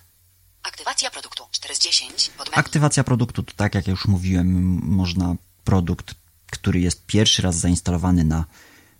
Aktywacja 0.64 1.10
produktu, 1.10 1.44
4 1.50 1.74
z 1.74 1.78
10. 1.78 2.30
Pod 2.38 2.46
menu. 2.46 2.58
Aktywacja 2.58 3.04
produktu 3.04 3.42
to 3.42 3.52
tak 3.56 3.74
jak 3.74 3.86
już 3.86 4.08
mówiłem, 4.08 4.46
można 4.82 5.34
produkt, 5.64 6.14
który 6.50 6.80
jest 6.80 7.06
pierwszy 7.06 7.42
raz 7.42 7.56
zainstalowany 7.56 8.24
na 8.24 8.44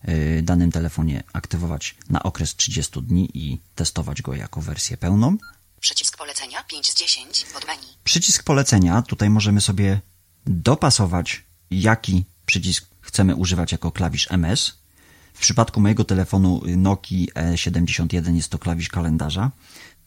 y, 0.09 0.42
danym 0.42 0.73
telefonie 0.73 1.23
aktywować 1.33 1.94
na 2.09 2.23
okres 2.23 2.56
30 2.56 3.02
dni 3.02 3.30
i 3.35 3.61
testować 3.75 4.23
go 4.23 4.35
jako 4.35 4.61
wersję 4.61 4.97
pełną. 4.97 5.38
Przycisk 5.80 6.16
polecenia, 6.18 6.64
5 6.64 6.90
z 6.90 6.94
10. 6.94 7.44
Pod 7.54 7.66
menu. 7.66 7.87
Przycisk 8.04 8.42
polecenia, 8.42 9.02
tutaj 9.02 9.30
możemy 9.30 9.61
sobie 9.61 10.00
dopasować, 10.47 11.44
jaki 11.71 12.25
przycisk 12.47 12.87
chcemy 13.00 13.35
używać 13.37 13.73
jako 13.73 13.92
klawisz 13.92 14.26
MS. 14.30 14.73
W 15.35 15.38
przypadku 15.38 15.80
mojego 15.80 16.04
telefonu 16.04 16.62
Nokia 16.76 17.26
E71 17.35 18.35
jest 18.35 18.49
to 18.49 18.59
klawisz 18.59 18.88
kalendarza. 18.88 19.50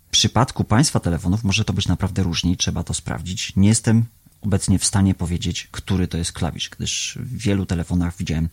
W 0.07 0.09
przypadku 0.09 0.63
Państwa 0.63 0.99
telefonów 0.99 1.43
może 1.43 1.65
to 1.65 1.73
być 1.73 1.87
naprawdę 1.87 2.23
różnie, 2.23 2.57
trzeba 2.57 2.83
to 2.83 2.93
sprawdzić. 2.93 3.53
Nie 3.55 3.69
jestem 3.69 4.05
obecnie 4.41 4.79
w 4.79 4.85
stanie 4.85 5.15
powiedzieć, 5.15 5.67
który 5.71 6.07
to 6.07 6.17
jest 6.17 6.31
klawisz, 6.31 6.69
gdyż 6.69 7.17
w 7.21 7.37
wielu 7.37 7.65
telefonach 7.65 8.17
widziałem 8.17 8.49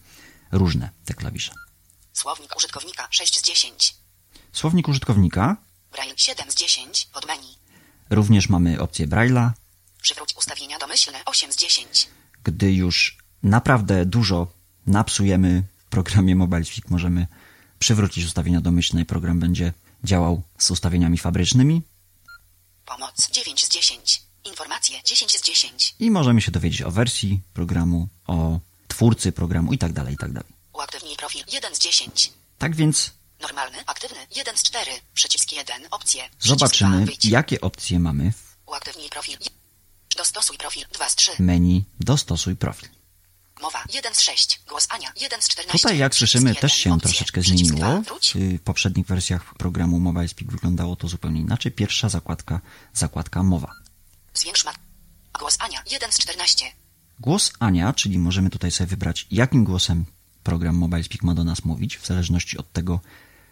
różne 0.52 0.90
te 1.04 1.14
klawisze. 1.14 1.52
Słownik 2.12 2.56
użytkownika, 2.56 3.06
6 3.10 3.38
z 3.38 3.42
10. 3.42 3.94
Słownik 4.52 4.88
użytkownika, 4.88 5.56
Braille, 5.92 6.14
7 6.16 6.50
z 6.50 6.54
10. 6.54 7.08
Pod 7.12 7.26
menu. 7.26 7.56
również 8.10 8.48
mamy 8.48 8.80
opcję 8.80 9.08
Braille'a, 9.08 9.50
Przywróć 10.02 10.34
ustawienia 10.36 10.78
domyślne, 10.78 11.18
8 11.24 11.52
z 11.52 11.56
10. 11.56 12.08
gdy 12.44 12.72
już 12.72 13.18
naprawdę 13.42 14.06
dużo 14.06 14.52
napsujemy 14.86 15.62
w 15.78 15.84
programie 15.84 16.36
Mobile 16.36 16.64
Speak, 16.64 16.90
możemy 16.90 17.26
przywrócić 17.78 18.24
ustawienia 18.24 18.60
domyślne 18.60 19.02
i 19.02 19.04
program 19.04 19.40
będzie 19.40 19.72
działał 20.04 20.42
z 20.58 20.70
ustawieniami 20.70 21.18
fabrycznymi 21.18 21.82
Pomoc, 22.86 23.30
9 23.30 23.64
z 23.64 23.68
10. 23.68 24.22
Informacje, 24.44 25.00
10 25.04 25.38
z 25.38 25.42
10. 25.42 25.94
i 25.98 26.10
możemy 26.10 26.40
się 26.40 26.50
dowiedzieć 26.50 26.82
o 26.82 26.90
wersji 26.90 27.40
programu, 27.54 28.08
o 28.26 28.58
twórcy 28.88 29.32
programu 29.32 29.72
i 29.72 29.78
tak 29.78 29.92
dalej, 29.92 30.14
i 30.14 30.16
tak 30.16 30.32
dalej. 30.32 30.52
Uaktywnij 30.72 31.16
profil, 31.16 31.44
1 31.52 31.74
z 31.74 31.78
10. 31.78 32.32
Tak 32.58 32.76
więc 32.76 33.10
Normalny, 33.40 33.78
aktywny, 33.86 34.26
1 34.36 34.56
z 34.56 34.62
4. 34.62 34.90
Przycisk 35.14 35.52
1, 35.52 35.82
opcje. 35.90 36.22
Zobaczymy, 36.40 36.96
2, 36.96 37.06
wyjdź. 37.06 37.24
jakie 37.24 37.60
opcje 37.60 37.98
mamy 37.98 38.32
w 38.32 38.56
Uaktywnij 38.66 39.08
profil. 39.10 39.38
Dostosuj 40.16 40.58
profil, 40.58 40.84
2 40.92 41.08
z 41.08 41.14
3. 41.14 41.32
menu 41.42 41.84
Dostosuj 42.00 42.56
profil. 42.56 42.88
Mowa, 43.62 43.84
1 43.92 44.14
z 44.14 44.20
6. 44.20 44.60
Głos 44.68 44.86
Ania, 44.90 45.12
1 45.20 45.42
z 45.42 45.48
14. 45.48 45.78
Tutaj, 45.78 45.98
jak 45.98 46.14
słyszymy, 46.14 46.50
1, 46.50 46.60
też 46.60 46.72
się 46.72 47.00
troszeczkę 47.00 47.42
zmieniło. 47.42 47.78
2, 47.78 48.00
wróć. 48.00 48.32
W 48.34 48.60
poprzednich 48.60 49.06
wersjach 49.06 49.54
programu 49.54 50.00
Mobile 50.00 50.28
Speak 50.28 50.52
wyglądało 50.52 50.96
to 50.96 51.08
zupełnie 51.08 51.40
inaczej. 51.40 51.72
Pierwsza 51.72 52.08
zakładka, 52.08 52.60
zakładka 52.92 53.42
mowa. 53.42 53.74
Zwiększ 54.34 54.64
mat. 54.64 54.76
Głos 55.38 55.56
Ania, 55.60 55.82
1 55.90 56.12
z 56.12 56.18
14. 56.18 56.66
Głos 57.20 57.52
Ania, 57.58 57.92
czyli 57.92 58.18
możemy 58.18 58.50
tutaj 58.50 58.70
sobie 58.70 58.86
wybrać, 58.86 59.26
jakim 59.30 59.64
głosem 59.64 60.04
program 60.42 60.76
Mobile 60.76 61.04
Speak 61.04 61.22
ma 61.22 61.34
do 61.34 61.44
nas 61.44 61.64
mówić, 61.64 61.98
w 61.98 62.06
zależności 62.06 62.58
od 62.58 62.72
tego, 62.72 63.00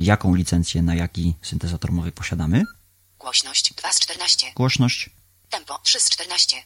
jaką 0.00 0.34
licencję 0.34 0.82
na 0.82 0.94
jaki 0.94 1.34
syntezator 1.42 1.92
mowy 1.92 2.12
posiadamy. 2.12 2.64
Głośność, 3.18 3.74
2 3.74 3.92
z 3.92 4.00
14. 4.00 4.52
Głośność, 4.54 5.10
Tempo, 5.50 5.78
3 5.82 6.00
z 6.00 6.10
14. 6.10 6.56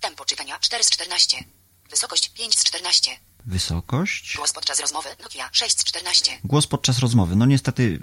Tempo 0.00 0.24
czytania, 0.24 0.58
4 0.58 0.84
z 0.84 0.90
14. 0.90 1.44
Wysokość, 1.90 2.28
5 2.28 2.58
z 2.58 2.64
14. 2.64 3.10
wysokość, 3.46 4.36
Głos 4.36 4.52
podczas 4.52 4.80
rozmowy, 4.80 5.08
Nokia, 5.22 5.48
6 5.52 5.80
z 5.80 5.84
14. 5.84 6.38
głos 6.44 6.66
podczas 6.66 6.98
rozmowy. 6.98 7.36
No 7.36 7.46
niestety 7.46 7.98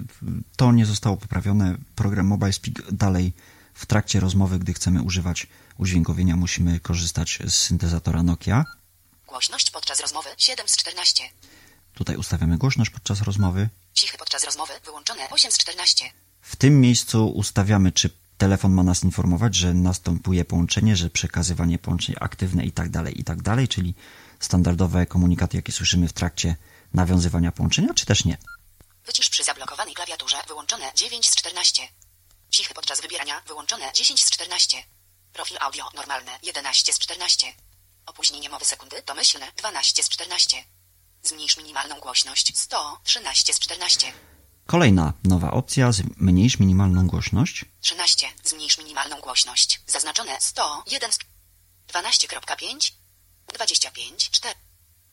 to 0.56 0.72
nie 0.72 0.86
zostało 0.86 1.16
poprawione. 1.16 1.76
Program 1.94 2.26
Mobile 2.26 2.52
Speak 2.52 2.92
dalej 2.92 3.32
w 3.74 3.86
trakcie 3.86 4.20
rozmowy, 4.20 4.58
gdy 4.58 4.74
chcemy 4.74 5.02
używać 5.02 5.46
udźwiękowienia, 5.78 6.36
musimy 6.36 6.80
korzystać 6.80 7.38
z 7.46 7.54
syntezatora 7.54 8.22
Nokia. 8.22 8.64
Głośność 9.26 9.70
podczas 9.70 10.00
rozmowy, 10.00 10.28
7 10.36 10.68
z 10.68 10.76
14. 10.76 11.24
Tutaj 11.94 12.16
ustawiamy 12.16 12.58
głośność 12.58 12.90
podczas 12.90 13.20
rozmowy. 13.22 13.68
Cichy 13.94 14.18
podczas 14.18 14.44
rozmowy, 14.44 14.72
wyłączone, 14.84 15.30
8 15.30 15.50
z 15.52 15.58
14. 15.58 16.04
W 16.40 16.56
tym 16.56 16.80
miejscu 16.80 17.28
ustawiamy, 17.28 17.92
czy 17.92 18.10
telefon 18.38 18.72
ma 18.72 18.82
nas 18.82 19.04
informować, 19.04 19.54
że 19.54 19.74
następuje 19.74 20.44
połączenie, 20.44 20.96
że 20.96 21.10
przekazywanie 21.10 21.78
połączeń 21.78 22.14
aktywne 22.20 22.64
i 22.64 22.72
tak 22.72 22.90
dalej, 22.90 23.20
i 23.20 23.24
tak 23.24 23.38
czyli 23.68 23.94
standardowe 24.40 25.06
komunikaty, 25.06 25.56
jakie 25.56 25.72
słyszymy 25.72 26.08
w 26.08 26.12
trakcie 26.12 26.56
nawiązywania 26.94 27.52
połączenia, 27.52 27.94
czy 27.94 28.06
też 28.06 28.24
nie. 28.24 28.38
Wycisz 29.06 29.30
przy 29.30 29.44
zablokowanej 29.44 29.94
klawiaturze, 29.94 30.36
wyłączone, 30.48 30.84
9 30.94 31.28
z 31.28 31.36
14. 31.36 31.82
Cichy 32.50 32.74
podczas 32.74 33.00
wybierania, 33.00 33.42
wyłączone, 33.46 33.92
10 33.94 34.24
z 34.24 34.30
14. 34.30 34.78
Profil 35.32 35.56
audio, 35.60 35.84
normalne, 35.94 36.38
11 36.42 36.92
z 36.92 36.98
14. 36.98 37.46
Opóźnienie 38.06 38.48
mowy 38.48 38.64
sekundy 38.64 39.02
domyślne 39.06 39.46
12 39.56 40.02
z 40.02 40.08
14. 40.08 40.64
Zmniejsz 41.22 41.56
minimalną 41.56 42.00
głośność 42.00 42.58
100 42.58 43.00
13 43.04 43.54
z 43.54 43.58
14. 43.58 44.12
Kolejna 44.66 45.12
nowa 45.24 45.50
opcja, 45.50 45.92
zmniejsz 45.92 46.58
minimalną 46.58 47.06
głośność. 47.06 47.64
13. 47.80 48.26
Zmniejsz 48.44 48.78
minimalną 48.78 49.20
głośność. 49.20 49.80
Zaznaczone 49.86 50.36
100 50.40 50.82
1 50.90 51.12
z 51.12 51.18
12.5 51.88 52.92
25 53.54 54.30
4 54.30 54.54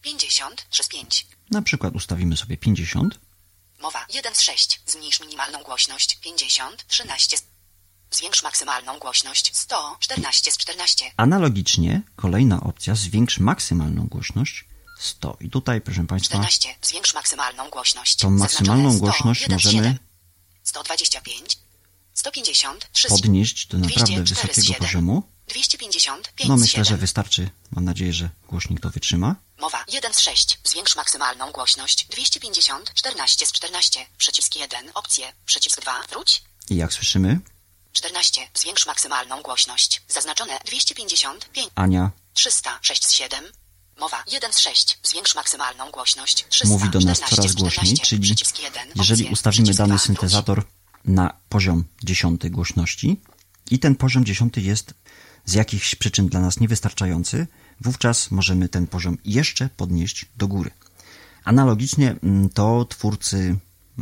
50 0.01 0.65
3 0.69 0.83
z 0.83 0.88
5. 0.88 1.27
Na 1.51 1.62
przykład 1.62 1.95
ustawimy 1.95 2.38
sobie 2.38 2.57
50. 2.57 3.19
Mowa 3.81 4.05
1 4.13 4.36
z 4.36 4.41
6. 4.41 4.81
Zmniejsz 4.86 5.19
minimalną 5.19 5.63
głośność 5.63 6.19
50 6.19 6.88
13 6.88 7.38
z... 7.38 7.43
Zwiększ 8.12 8.43
maksymalną 8.43 9.00
głośność 9.00 9.57
100 9.57 9.98
14 10.00 10.51
z 10.51 10.57
14. 10.57 11.05
Analogicznie 11.17 12.01
kolejna 12.15 12.62
opcja, 12.62 12.95
zwiększ 12.95 13.39
maksymalną 13.39 14.07
głośność 14.07 14.65
100. 15.03 15.38
I 15.39 15.50
tutaj, 15.50 15.81
proszę 15.81 16.07
Państwa, 16.07 16.29
14. 16.29 16.75
Zwiększ 16.81 17.13
maksymalną 17.13 17.69
głośność. 17.69 18.15
tą 18.15 18.29
maksymalną 18.29 18.91
Zaznaczone 18.91 18.98
100, 18.98 19.05
głośność 19.05 19.41
1 19.41 19.60
z 19.60 19.63
możemy 19.65 19.83
7. 19.83 20.00
125 20.63 21.57
150 22.13 22.89
3 22.91 23.07
z 23.07 23.12
podnieść 23.12 23.67
do 23.67 23.77
naprawdę 23.77 24.05
204 24.05 24.53
z 24.53 24.55
wysokiego 24.55 24.74
7. 24.74 24.88
poziomu. 24.88 25.24
255 25.48 26.50
No 26.50 26.57
z 26.57 26.62
myślę, 26.62 26.83
że 26.83 26.89
7. 26.89 27.00
wystarczy. 27.00 27.50
Mam 27.72 27.86
nadzieję, 27.86 28.13
że 28.13 28.29
głośnik 28.48 28.79
to 28.79 28.89
wytrzyma. 28.89 29.36
Mowa 29.60 29.86
1 29.88 30.13
z 30.13 30.19
6. 30.19 30.60
Zwiększ 30.63 30.95
maksymalną 30.95 31.51
głośność 31.51 32.05
250 32.10 32.93
14 32.93 33.45
z 33.45 33.51
14. 33.51 34.05
Przycisk 34.17 34.55
1. 34.55 34.91
Opcje. 34.93 35.33
Przycisk 35.45 35.81
2. 35.81 36.01
Wróć. 36.10 36.43
I 36.69 36.75
jak 36.75 36.93
słyszymy, 36.93 37.39
14. 37.93 38.41
Zwiększ 38.53 38.86
maksymalną 38.86 39.41
głośność. 39.41 40.01
Zaznaczone 40.07 40.60
255 40.65 41.69
Ania 41.75 42.12
306 42.33 43.05
z 43.05 43.12
7. 43.12 43.43
Mowa 44.00 44.23
1 44.31 44.53
z 44.53 44.59
6. 44.59 45.00
Zwiększ 45.03 45.35
maksymalną 45.35 45.91
głośność 45.91 46.35
314 46.50 46.67
mówi 46.67 46.89
do 46.89 47.00
nas 47.00 47.19
coraz 47.19 47.51
z 47.51 47.55
głośniej, 47.55 47.93
14. 47.93 48.05
czyli 48.05 48.21
Przycisk 48.21 48.59
1. 48.59 48.88
jeżeli 48.95 49.25
ustawimy 49.25 49.73
dany 49.73 49.88
2. 49.88 49.88
Wróć. 49.88 50.01
syntezator 50.01 50.63
na 51.05 51.33
poziom 51.50 51.83
10 52.03 52.50
głośności 52.50 53.21
i 53.71 53.79
ten 53.79 53.95
poziom 53.95 54.25
10 54.25 54.57
jest 54.57 54.93
z 55.45 55.53
jakichś 55.53 55.95
przyczyn 55.95 56.27
dla 56.27 56.39
nas 56.39 56.59
niewystarczający, 56.59 57.47
wówczas 57.81 58.31
możemy 58.31 58.69
ten 58.69 58.88
poziom 58.88 59.17
jeszcze 59.25 59.69
podnieść 59.77 60.25
do 60.38 60.47
góry. 60.47 60.71
Analogicznie 61.43 62.15
mm, 62.23 62.50
to 62.50 62.85
twórcy 62.85 63.55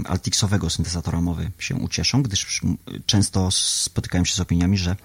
Altixowego 0.05 0.69
syntezatora 0.69 1.21
mowy 1.21 1.51
się 1.59 1.75
ucieszą, 1.75 2.23
gdyż 2.23 2.63
mm, 2.63 2.77
często 3.05 3.51
spotykają 3.51 4.25
się 4.25 4.35
z 4.35 4.39
opiniami, 4.39 4.77
że 4.77 4.95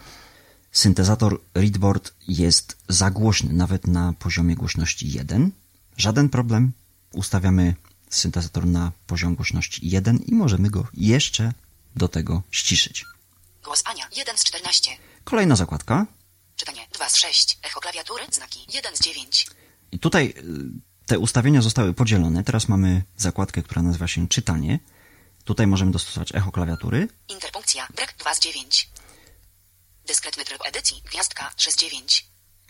syntezator 0.76 1.40
Readboard 1.54 2.14
jest 2.28 2.76
za 2.88 3.10
głośny, 3.10 3.52
nawet 3.52 3.86
na 3.86 4.12
poziomie 4.12 4.54
głośności 4.54 5.12
1. 5.12 5.50
Żaden 5.96 6.28
problem. 6.28 6.72
Ustawiamy 7.12 7.74
syntezator 8.10 8.66
na 8.66 8.92
poziom 9.06 9.34
głośności 9.34 9.88
1 9.88 10.18
i 10.18 10.34
możemy 10.34 10.70
go 10.70 10.86
jeszcze 10.94 11.52
do 11.96 12.08
tego 12.08 12.42
ściszyć. 12.50 13.04
Głos 13.64 13.82
Ania 13.84 14.08
1 14.16 14.38
z 14.38 14.44
14. 14.44 14.90
Kolejna 15.24 15.56
zakładka. 15.56 16.06
Czytanie 16.56 16.86
2 16.94 17.08
z 17.08 17.16
6. 17.16 17.58
Echo 17.62 17.80
klawiatury. 17.80 18.24
Znaki 18.30 18.60
1 18.74 18.96
z 18.96 19.00
9. 19.00 19.46
I 19.92 19.98
tutaj 19.98 20.34
y, 20.36 20.42
te 21.06 21.18
ustawienia 21.18 21.62
zostały 21.62 21.94
podzielone. 21.94 22.44
Teraz 22.44 22.68
mamy 22.68 23.02
zakładkę, 23.16 23.62
która 23.62 23.82
nazywa 23.82 24.06
się 24.06 24.28
czytanie. 24.28 24.78
Tutaj 25.44 25.66
możemy 25.66 25.92
dostosować 25.92 26.34
echo 26.34 26.52
klawiatury. 26.52 27.08
Interpunkcja. 27.28 27.88
Brak 27.96 28.14
2 28.18 28.34
z 28.34 28.40
9. 28.40 28.88
Dyskretny 30.06 30.44
tryb 30.44 30.62
edycji. 30.64 31.02
Gwiazdka 31.10 31.52
3 31.56 31.70
z 31.72 31.76
9. 31.76 32.26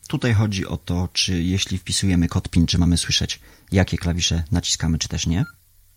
Tutaj 0.08 0.34
chodzi 0.34 0.66
o 0.66 0.76
to, 0.76 1.08
czy 1.12 1.42
jeśli 1.42 1.78
wpisujemy 1.78 2.28
kod 2.28 2.48
PIN, 2.48 2.66
czy 2.66 2.78
mamy 2.78 2.98
słyszeć, 2.98 3.40
jakie 3.72 3.98
klawisze 3.98 4.44
naciskamy, 4.52 4.98
czy 4.98 5.08
też 5.08 5.26
nie. 5.26 5.44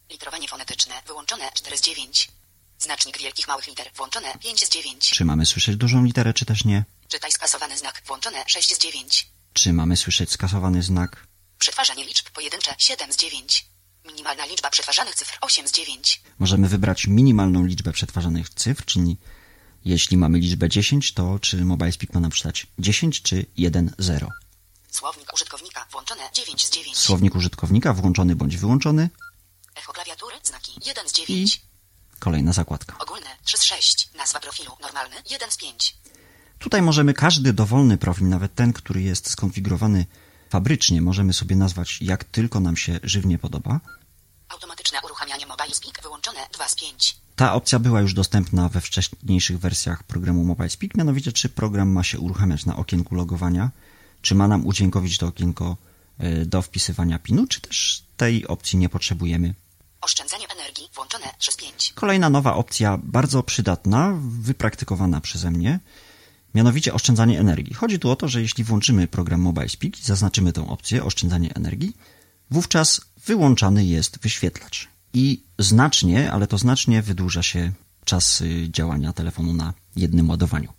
Litrowanie 0.09 0.47
fonetyczne. 0.47 0.93
Wyłączone 1.07 1.51
4 1.53 1.77
z 1.77 1.81
9. 1.81 2.31
Znacznik 2.79 3.17
wielkich 3.17 3.47
małych 3.47 3.67
liter. 3.67 3.91
Włączone 3.95 4.37
5 4.39 4.65
z 4.65 4.69
9. 4.69 5.09
Czy 5.09 5.25
mamy 5.25 5.45
słyszeć 5.45 5.75
dużą 5.75 6.03
literę, 6.05 6.33
czy 6.33 6.45
też 6.45 6.65
nie. 6.65 6.83
Czytaj 7.07 7.31
skasowany 7.31 7.77
znak. 7.77 8.01
Włączone 8.07 8.43
6 8.47 8.75
z 8.75 8.79
9. 8.79 9.27
Czy 9.53 9.73
mamy 9.73 9.97
słyszeć 9.97 10.31
skasowany 10.31 10.83
znak. 10.83 11.27
Przetwarzanie 11.59 12.05
liczb 12.05 12.29
pojedyncze 12.29 12.75
7 12.77 13.13
z 13.13 13.17
9. 13.17 13.65
Minimalna 14.05 14.45
liczba 14.45 14.69
przetwarzanych 14.69 15.15
cyfr 15.15 15.37
8 15.41 15.67
z 15.67 15.71
9. 15.71 16.21
Możemy 16.39 16.67
wybrać 16.67 17.07
minimalną 17.07 17.65
liczbę 17.65 17.91
przetwarzanych 17.91 18.49
cyfr, 18.49 18.85
czyli 18.85 19.17
jeśli 19.85 20.17
mamy 20.17 20.39
liczbę 20.39 20.69
10, 20.69 21.13
to 21.13 21.39
czy 21.39 21.65
Mobile 21.65 21.91
Speak 21.91 22.13
ma 22.13 22.19
nam 22.19 22.31
czytać 22.31 22.67
10 22.79 23.21
czy 23.21 23.45
1, 23.57 23.93
0. 23.97 24.27
Słownik 24.91 25.33
użytkownika. 25.33 25.85
Włączone 25.91 26.21
9 26.33 26.67
z 26.67 26.71
9. 26.71 26.97
Słownik 26.97 27.35
użytkownika 27.35 27.93
włączony 27.93 28.35
bądź 28.35 28.57
wyłączony. 28.57 29.09
Echo 29.75 29.93
klawiatury. 29.93 30.35
Znaki 30.43 30.71
1 30.85 31.09
z 31.09 31.13
9. 31.13 31.61
Kolejna 32.19 32.53
zakładka. 32.53 32.95
Ogólne 32.99 33.27
3 33.43 33.57
z 33.57 33.63
6. 33.63 34.09
Nazwa 34.17 34.39
profilu. 34.39 34.71
Normalny 34.81 35.15
1 35.29 35.51
z 35.51 35.57
5. 35.57 35.97
Tutaj 36.59 36.81
możemy 36.81 37.13
każdy 37.13 37.53
dowolny 37.53 37.97
profil, 37.97 38.29
nawet 38.29 38.55
ten, 38.55 38.73
który 38.73 39.01
jest 39.01 39.29
skonfigurowany 39.29 40.05
fabrycznie, 40.49 41.01
możemy 41.01 41.33
sobie 41.33 41.55
nazwać 41.55 42.01
jak 42.01 42.23
tylko 42.23 42.59
nam 42.59 42.77
się 42.77 42.99
żywnie 43.03 43.37
podoba. 43.37 43.79
Automatyczne 44.49 44.99
uruchamianie 45.05 45.45
Mobile 45.45 45.75
Speak. 45.75 46.03
Wyłączone 46.03 46.39
2 46.53 46.67
z 46.67 46.75
5. 46.75 47.17
Ta 47.35 47.53
opcja 47.53 47.79
była 47.79 48.01
już 48.01 48.13
dostępna 48.13 48.69
we 48.69 48.81
wcześniejszych 48.81 49.59
wersjach 49.59 50.03
programu 50.03 50.43
Mobile 50.43 50.69
Speak, 50.69 50.95
mianowicie 50.95 51.31
czy 51.31 51.49
program 51.49 51.89
ma 51.89 52.03
się 52.03 52.19
uruchamiać 52.19 52.65
na 52.65 52.75
okienku 52.75 53.15
logowania, 53.15 53.71
czy 54.21 54.35
ma 54.35 54.47
nam 54.47 54.65
udźwiękowić 54.65 55.17
to 55.17 55.27
okienko 55.27 55.77
y, 56.23 56.45
do 56.45 56.61
wpisywania 56.61 57.19
PIN-u, 57.19 57.47
czy 57.47 57.61
też 57.61 58.03
tej 58.17 58.47
opcji 58.47 58.79
nie 58.79 58.89
potrzebujemy. 58.89 59.53
Oszczędzanie 60.01 60.47
energii. 60.47 60.89
Włączone 60.95 61.25
3 61.37 61.51
z 61.51 61.55
5. 61.55 61.93
Kolejna 61.95 62.29
nowa 62.29 62.53
opcja, 62.55 62.99
bardzo 63.03 63.43
przydatna, 63.43 64.13
wypraktykowana 64.21 65.21
przeze 65.21 65.51
mnie, 65.51 65.79
mianowicie 66.55 66.93
oszczędzanie 66.93 67.39
energii. 67.39 67.73
Chodzi 67.73 67.99
tu 67.99 68.09
o 68.09 68.15
to, 68.15 68.27
że 68.27 68.41
jeśli 68.41 68.63
włączymy 68.63 69.07
program 69.07 69.41
Mobile 69.41 69.69
Speak 69.69 69.99
i 69.99 70.03
zaznaczymy 70.03 70.53
tę 70.53 70.69
opcję 70.69 71.03
oszczędzanie 71.03 71.55
energii, 71.55 71.93
wówczas 72.51 73.01
wyłączany 73.25 73.85
jest 73.85 74.19
wyświetlacz. 74.19 74.87
I 75.13 75.43
znacznie, 75.59 76.31
ale 76.31 76.47
to 76.47 76.57
znacznie 76.57 77.01
wydłuża 77.01 77.43
się 77.43 77.71
czas 78.05 78.41
y, 78.41 78.67
działania 78.71 79.13
telefonu 79.13 79.53
na 79.53 79.73
jednym 79.95 80.29
ładowaniu. 80.29 80.73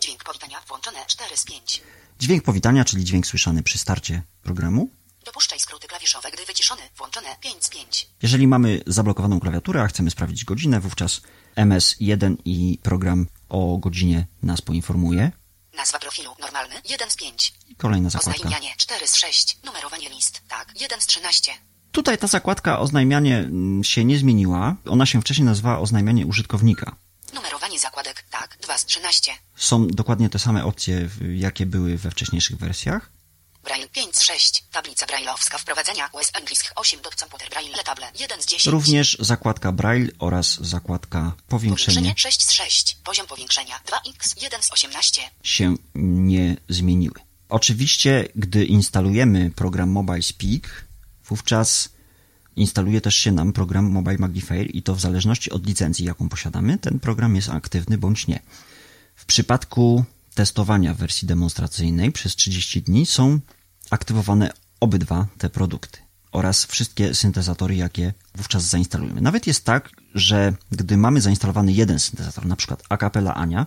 Dźwięk 0.00 0.24
powitania. 0.24 0.58
Włączone 0.68 0.98
4 1.06 1.36
z 1.36 1.44
5. 1.44 1.82
Dźwięk 2.20 2.44
powitania, 2.44 2.84
czyli 2.84 3.04
dźwięk 3.04 3.26
słyszany 3.26 3.62
przy 3.62 3.78
starcie 3.78 4.22
programu. 4.42 4.90
Dopuszczaj 5.24 5.58
skróty 5.60 5.88
klawiszowe, 5.88 6.30
gdy 6.30 6.46
wyciszony. 6.46 6.82
Włączone 6.96 7.28
5 7.40 7.64
z 7.64 7.68
5. 7.68 8.08
Jeżeli 8.22 8.46
mamy 8.46 8.80
zablokowaną 8.86 9.40
klawiaturę, 9.40 9.82
a 9.82 9.86
chcemy 9.86 10.10
sprawdzić 10.10 10.44
godzinę, 10.44 10.80
wówczas 10.80 11.20
MS1 11.56 12.36
i 12.44 12.78
program 12.82 13.26
o 13.48 13.76
godzinie 13.78 14.26
nas 14.42 14.60
poinformuje. 14.60 15.32
Nazwa 15.76 15.98
profilu. 15.98 16.30
Normalny 16.40 16.74
1 16.88 17.10
z 17.10 17.16
5. 17.16 17.54
I 17.68 17.76
kolejna 17.76 18.10
zakładka. 18.10 18.32
Oznajmianie 18.34 18.74
4 18.76 19.08
z 19.08 19.16
6. 19.16 19.58
Numerowanie 19.64 20.08
list. 20.08 20.42
Tak. 20.48 20.80
1 20.80 21.00
z 21.00 21.06
13. 21.06 21.52
Tutaj 21.92 22.18
ta 22.18 22.26
zakładka 22.26 22.78
oznajmianie 22.78 23.38
mm, 23.38 23.84
się 23.84 24.04
nie 24.04 24.18
zmieniła. 24.18 24.76
Ona 24.86 25.06
się 25.06 25.20
wcześniej 25.20 25.44
nazywała 25.44 25.78
oznajmianie 25.78 26.26
użytkownika. 26.26 26.96
Numerowanie 27.34 27.78
zakładek. 27.78 28.24
Tak. 28.30 28.58
2 28.62 28.78
z 28.78 28.84
13. 28.84 29.32
Są 29.56 29.86
dokładnie 29.86 30.28
te 30.30 30.38
same 30.38 30.64
opcje, 30.64 31.08
jakie 31.34 31.66
były 31.66 31.98
we 31.98 32.10
wcześniejszych 32.10 32.56
wersjach. 32.58 33.10
Braille 33.64 33.88
5 33.88 34.16
z 34.16 34.22
6. 34.22 34.64
Tablica 34.72 35.06
brailleowska 35.06 35.58
wprowadzenia. 35.58 36.08
US 36.12 36.30
English 36.34 36.72
8. 36.76 37.00
Dot 37.00 37.14
computer 37.14 37.50
braille. 37.50 37.76
Letable 37.76 38.06
1 38.18 38.42
z 38.42 38.46
10. 38.46 38.66
Również 38.66 39.16
zakładka 39.20 39.72
Braille 39.72 40.10
oraz 40.18 40.60
zakładka 40.60 41.32
powiększenie 41.48 41.96
Powiększenie 41.96 42.14
6 42.16 42.42
z 42.42 42.50
6. 42.50 42.96
Poziom 43.04 43.26
powiększenia 43.26 43.80
2x 43.86 44.42
1 44.42 44.62
z 44.62 44.72
18. 44.72 45.22
się 45.42 45.74
nie 45.94 46.56
zmieniły. 46.68 47.14
Oczywiście, 47.48 48.28
gdy 48.36 48.64
instalujemy 48.64 49.50
program 49.50 49.90
Mobile 49.90 50.22
Speak, 50.22 50.84
wówczas 51.24 51.88
instaluje 52.56 53.00
też 53.00 53.16
się 53.16 53.32
nam 53.32 53.52
program 53.52 53.90
Mobile 53.90 54.18
Magnifier 54.18 54.76
i 54.76 54.82
to 54.82 54.94
w 54.94 55.00
zależności 55.00 55.50
od 55.50 55.66
licencji, 55.66 56.04
jaką 56.04 56.28
posiadamy, 56.28 56.78
ten 56.78 57.00
program 57.00 57.36
jest 57.36 57.48
aktywny 57.48 57.98
bądź 57.98 58.26
nie. 58.26 58.40
W 59.14 59.24
przypadku 59.24 60.04
testowania 60.40 60.94
wersji 60.94 61.28
demonstracyjnej 61.28 62.12
przez 62.12 62.36
30 62.36 62.82
dni 62.82 63.06
są 63.06 63.40
aktywowane 63.90 64.52
obydwa 64.80 65.26
te 65.38 65.50
produkty 65.50 65.98
oraz 66.32 66.64
wszystkie 66.64 67.14
syntezatory, 67.14 67.76
jakie 67.76 68.12
wówczas 68.34 68.62
zainstalujemy. 68.62 69.20
Nawet 69.20 69.46
jest 69.46 69.64
tak, 69.64 69.90
że 70.14 70.52
gdy 70.72 70.96
mamy 70.96 71.20
zainstalowany 71.20 71.72
jeden 71.72 71.98
syntezator, 71.98 72.46
na 72.46 72.56
przykład 72.56 72.82
Acapella 72.88 73.34
Ania, 73.34 73.66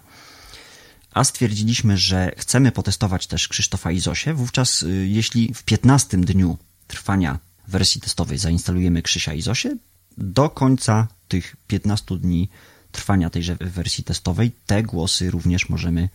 a 1.11 1.23
stwierdziliśmy, 1.23 1.97
że 1.97 2.31
chcemy 2.37 2.71
potestować 2.71 3.27
też 3.27 3.47
Krzysztofa 3.47 3.91
i 3.91 3.99
Zosię, 3.99 4.33
wówczas 4.33 4.83
y, 4.83 5.07
jeśli 5.07 5.53
w 5.53 5.63
15 5.63 6.17
dniu 6.17 6.57
trwania 6.87 7.39
wersji 7.67 8.01
testowej 8.01 8.37
zainstalujemy 8.37 9.01
Krzysia 9.01 9.33
i 9.33 9.41
Zosię, 9.41 9.77
do 10.17 10.49
końca 10.49 11.07
tych 11.27 11.55
15 11.67 12.17
dni 12.17 12.49
trwania 12.91 13.29
tejże 13.29 13.55
wersji 13.55 14.03
testowej 14.03 14.51
te 14.65 14.83
głosy 14.83 15.31
również 15.31 15.69
możemy 15.69 16.09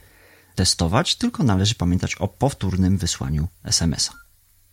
testować, 0.59 1.17
tylko 1.17 1.43
należy 1.43 1.75
pamiętać 1.75 2.15
o 2.15 2.29
powtórnym 2.29 2.99
wysłaniu 2.99 3.49
SMS-a. 3.65 4.13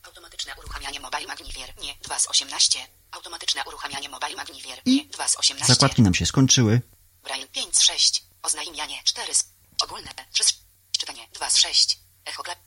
Automatyczne 0.04 0.54
uruchamianie 0.60 1.00
Mobile 1.00 1.28
Magnifier. 1.28 1.74
Nie. 1.82 1.94
2 2.04 2.20
z 2.20 2.28
18. 2.28 2.80
Automatyczne 3.12 3.62
uruchamianie 3.68 4.10
Mobile 4.10 4.36
Magnifier. 4.36 4.82
Nie. 4.86 5.06
2 5.06 5.28
z 5.28 5.36
18. 5.38 5.74
Zakładki 5.74 6.02
nam 6.02 6.14
się 6.14 6.26
skończyły. 6.26 6.82
Braille 7.24 7.48
5 7.48 7.78
z 7.78 7.82
6. 7.82 8.24
Oznajmianie 8.44 8.96
4 9.04 9.36
z... 9.36 9.44
Ogólne 9.84 10.10
3 10.32 10.44
z... 10.44 10.54
Czytanie 10.92 11.28
2 11.34 11.50
z 11.50 11.58
6. 11.58 12.00
Echo 12.26 12.44
klep. 12.44 12.60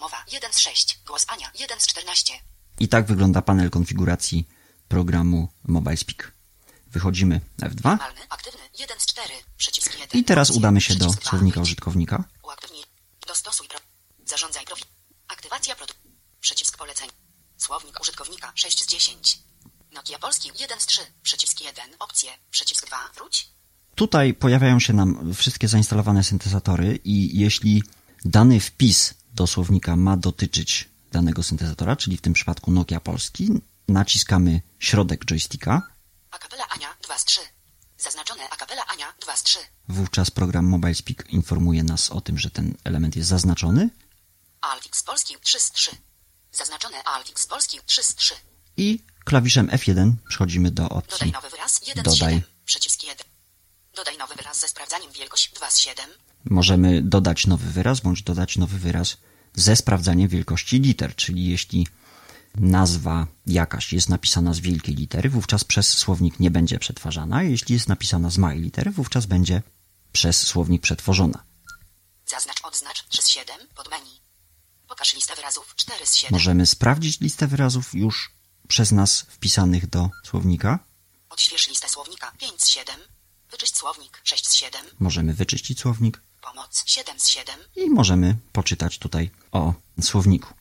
Mowa 0.00 0.24
1 0.32 0.52
z 0.52 0.58
6. 0.58 0.98
Głos 1.06 1.26
Ania 1.28 1.50
1 1.58 1.80
z 1.80 1.86
14. 1.86 2.34
I 2.80 2.88
tak 2.88 3.06
wygląda 3.06 3.42
panel 3.42 3.70
konfiguracji 3.70 4.48
programu 4.88 5.48
Mobile 5.64 5.96
Speak. 5.96 6.32
Wychodzimy 6.98 7.40
F2 7.62 7.84
Normalny, 7.84 8.20
aktywny 8.28 8.60
1 8.78 9.00
z 9.00 9.06
4. 9.06 9.28
Przycisk 9.56 9.98
1. 10.00 10.20
i 10.20 10.24
teraz 10.24 10.50
udamy 10.50 10.80
się 10.80 10.94
do 10.94 11.12
słownika 11.12 11.60
użytkownika. 11.60 12.24
Dostosuj 13.28 13.68
pro... 13.68 13.78
Zarządzaj 14.26 14.64
profil. 14.64 14.86
Aktywacja 15.28 15.76
produktu. 15.76 16.08
Przycisk 16.40 16.78
poleceń. 16.78 17.08
Słownik 17.56 18.00
użytkownika 18.00 18.52
6 18.54 18.84
z 18.84 18.86
10. 18.86 19.38
Nokia 19.92 20.18
Polski 20.18 20.50
1 20.60 20.80
z 20.80 20.86
3. 20.86 21.00
Przycisk 21.22 21.60
1. 21.60 21.84
Opcje. 21.98 22.30
Przycisk 22.50 22.86
2. 22.86 22.96
Wróć. 23.14 23.48
Tutaj 23.94 24.34
pojawiają 24.34 24.80
się 24.80 24.92
nam 24.92 25.34
wszystkie 25.34 25.68
zainstalowane 25.68 26.24
syntezatory 26.24 26.98
i 27.04 27.38
jeśli 27.40 27.82
dany 28.24 28.60
wpis 28.60 29.14
do 29.34 29.46
słownika 29.46 29.96
ma 29.96 30.16
dotyczyć 30.16 30.88
danego 31.12 31.42
syntezatora, 31.42 31.96
czyli 31.96 32.16
w 32.16 32.20
tym 32.20 32.32
przypadku 32.32 32.70
Nokia 32.70 33.00
Polski, 33.00 33.48
naciskamy 33.88 34.60
środek 34.78 35.24
joysticka, 35.24 35.97
Akapela 36.30 36.68
Ania 36.68 36.96
2 37.02 37.18
z 37.18 37.24
3. 37.24 37.40
Zaznaczone 37.98 38.50
Akapela 38.50 38.86
Ania 38.86 39.14
2 39.20 39.36
z 39.36 39.42
3. 39.42 39.58
wówczas 39.88 40.30
program 40.30 40.64
Mobile 40.64 40.94
Speak 40.94 41.30
informuje 41.30 41.82
nas 41.82 42.10
o 42.10 42.20
tym, 42.20 42.38
że 42.38 42.50
ten 42.50 42.74
element 42.84 43.16
jest 43.16 43.28
zaznaczony 43.28 43.90
Altix 44.60 45.02
Polski 45.02 45.34
3 45.42 45.60
z 45.60 45.70
3. 45.72 45.90
Zaznaczone 46.52 47.04
Altix 47.04 47.46
Polski 47.46 47.78
3 47.86 48.02
z 48.02 48.14
3. 48.14 48.34
i 48.76 49.04
klawiszem 49.24 49.68
F1 49.68 50.12
przechodzimy 50.28 50.70
do 50.70 50.82
Dodaj 50.82 50.98
opcji 50.98 51.32
nowy 51.32 51.50
wyraz 51.50 51.80
1 51.86 52.04
z 52.04 52.18
Dodaj. 52.18 52.34
7. 52.34 52.42
Przycisk 52.64 53.02
1. 53.02 53.26
Dodaj 53.94 54.18
nowy 54.18 54.34
wyraz 54.34 54.60
ze 54.60 54.68
sprawdzaniem 54.68 55.12
wielkość 55.12 55.52
2 55.54 55.70
z 55.70 55.78
7. 55.78 56.10
możemy 56.44 57.02
dodać 57.02 57.46
nowy 57.46 57.70
wyraz, 57.72 58.00
bądź 58.00 58.22
dodać 58.22 58.56
nowy 58.56 58.78
wyraz 58.78 59.16
ze 59.54 59.76
sprawdzaniem 59.76 60.28
wielkości 60.28 60.80
liter, 60.80 61.14
czyli 61.16 61.50
jeśli 61.50 61.86
nazwa 62.54 63.26
jakaś 63.46 63.92
jest 63.92 64.08
napisana 64.08 64.54
z 64.54 64.60
wielkiej 64.60 64.94
litery, 64.94 65.30
wówczas 65.30 65.64
przez 65.64 65.88
słownik 65.88 66.40
nie 66.40 66.50
będzie 66.50 66.78
przetwarzana, 66.78 67.42
jeśli 67.42 67.74
jest 67.74 67.88
napisana 67.88 68.30
z 68.30 68.38
małej 68.38 68.60
litery, 68.60 68.90
wówczas 68.90 69.26
będzie 69.26 69.62
przez 70.12 70.46
słownik 70.46 70.82
przetworzona. 70.82 71.44
Zaznacz 72.26 72.64
odznacz 72.64 73.08
3 73.08 73.22
z 73.22 73.28
7. 73.28 73.56
Pod 73.74 73.90
menu. 73.90 74.20
Pokaż 74.88 75.14
listę 75.14 75.36
wyrazów 75.36 75.74
4 75.76 76.06
z 76.06 76.14
7. 76.14 76.32
Możemy 76.32 76.66
sprawdzić 76.66 77.20
listę 77.20 77.46
wyrazów 77.46 77.94
już 77.94 78.30
przez 78.68 78.92
nas 78.92 79.20
wpisanych 79.20 79.86
do 79.86 80.10
słownika, 80.24 80.78
Odśwież 81.30 81.68
listę 81.68 81.88
słownika 81.88 82.32
5 82.38 82.62
z 82.62 82.68
7. 82.68 82.96
Wyczyść 83.50 83.76
słownik 83.76 84.20
6 84.24 84.48
z 84.48 84.54
7. 84.54 84.80
możemy 84.98 85.34
wyczyścić 85.34 85.80
słownik 85.80 86.22
Pomoc 86.42 86.82
7 86.86 87.20
z 87.20 87.28
7. 87.28 87.54
i 87.76 87.90
możemy 87.90 88.36
poczytać 88.52 88.98
tutaj 88.98 89.30
o 89.52 89.74
słowniku. 90.02 90.54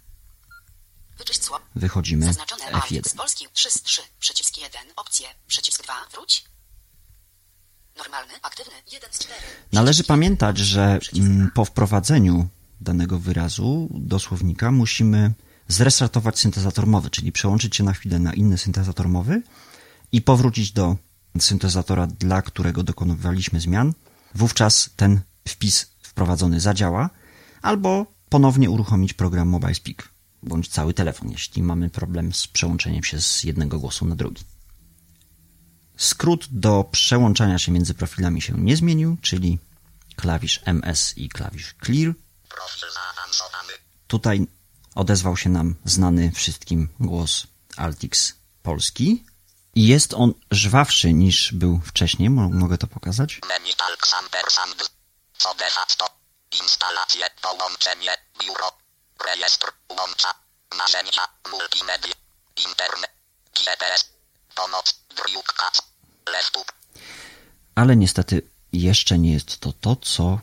Wychodzimy 1.75 2.25
Zaznaczone 2.25 2.65
Altix 2.71 3.13
F1. 3.13 3.17
Polski 3.17 3.47
3 3.53 3.71
z 3.71 3.82
3. 3.82 4.01
Przycisk 4.19 4.58
1. 4.58 4.82
Opcje. 4.95 5.27
Przycisk 5.47 5.84
2. 5.84 5.93
Wróć. 6.13 6.45
Normalny, 7.97 8.34
aktywny 8.41 8.73
1 8.91 9.13
z 9.13 9.19
4. 9.19 9.39
Należy 9.73 10.03
pamiętać, 10.03 10.58
że 10.58 10.99
mm, 11.15 11.51
po 11.53 11.65
wprowadzeniu 11.65 12.47
danego 12.82 13.19
wyrazu 13.19 13.89
do 13.91 14.19
słownika 14.19 14.71
musimy 14.71 15.34
zrestartować 15.67 16.39
syntezator 16.39 16.88
mowy, 16.88 17.10
czyli 17.10 17.32
przełączyć 17.32 17.75
się 17.75 17.84
na 17.84 17.93
chwilę 17.93 18.19
na 18.19 18.34
inny 18.34 18.58
syntezator 18.58 19.10
mowy 19.10 19.41
i 20.12 20.21
powrócić 20.21 20.71
do 20.71 20.97
syntezatora, 21.39 22.08
dla 22.08 22.41
którego 22.41 22.84
dokonywaliśmy 22.84 23.60
zmian. 23.60 23.93
Wówczas 24.36 24.89
ten 24.95 25.21
wpis 25.47 25.88
wprowadzony 26.01 26.60
zadziała, 26.60 27.10
albo 27.62 28.06
ponownie 28.30 28.69
uruchomić 28.69 29.13
program 29.13 29.47
Mobile 29.47 29.75
Speak, 29.75 30.10
bądź 30.43 30.69
cały 30.69 30.93
telefon, 30.93 31.32
jeśli 31.32 31.63
mamy 31.63 31.89
problem 31.89 32.34
z 32.34 32.47
przełączeniem 32.47 33.04
się 33.04 33.21
z 33.21 33.43
jednego 33.43 33.80
głosu 33.80 34.06
na 34.06 34.15
drugi. 34.15 34.43
Skrót 35.97 36.47
do 36.52 36.84
przełączania 36.91 37.60
się 37.60 37.71
między 37.71 37.93
profilami 37.93 38.41
się 38.41 38.54
nie 38.58 38.78
zmienił, 38.78 39.17
czyli 39.21 39.60
klawisz 40.15 40.62
MS 40.65 41.13
i 41.17 41.30
klawisz 41.30 41.76
Clear. 41.86 42.13
Tutaj 44.08 44.47
odezwał 44.95 45.38
się 45.38 45.50
nam 45.50 45.76
znany 45.86 46.32
wszystkim 46.32 46.89
głos 47.00 47.47
Altix 47.76 48.34
Polski. 48.63 49.23
I 49.76 49.88
jest 49.88 50.13
on 50.13 50.34
żwawszy 50.52 51.13
niż 51.13 51.54
był 51.54 51.82
wcześniej, 51.86 52.30
Mo- 52.30 52.50
mogę 52.50 52.78
to 52.78 52.88
pokazać. 52.88 53.39
Połączenie, 57.41 58.12
biuro. 58.39 58.87
Rejestr, 59.25 59.71
łącza. 59.89 60.34
Narzędzia, 60.77 61.21
multimedia. 61.51 62.13
Internet. 62.67 63.12
GPS. 63.56 64.10
Pomoc, 64.56 64.93
drukka. 65.15 65.71
Laptop. 66.34 66.71
ale 67.75 67.95
niestety 67.95 68.41
jeszcze 68.73 69.17
nie 69.17 69.34
jest 69.34 69.58
to 69.60 69.73
to, 69.73 69.95
co 69.95 70.39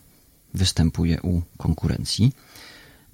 występuje 0.54 1.22
u 1.22 1.42
konkurencji. 1.58 2.32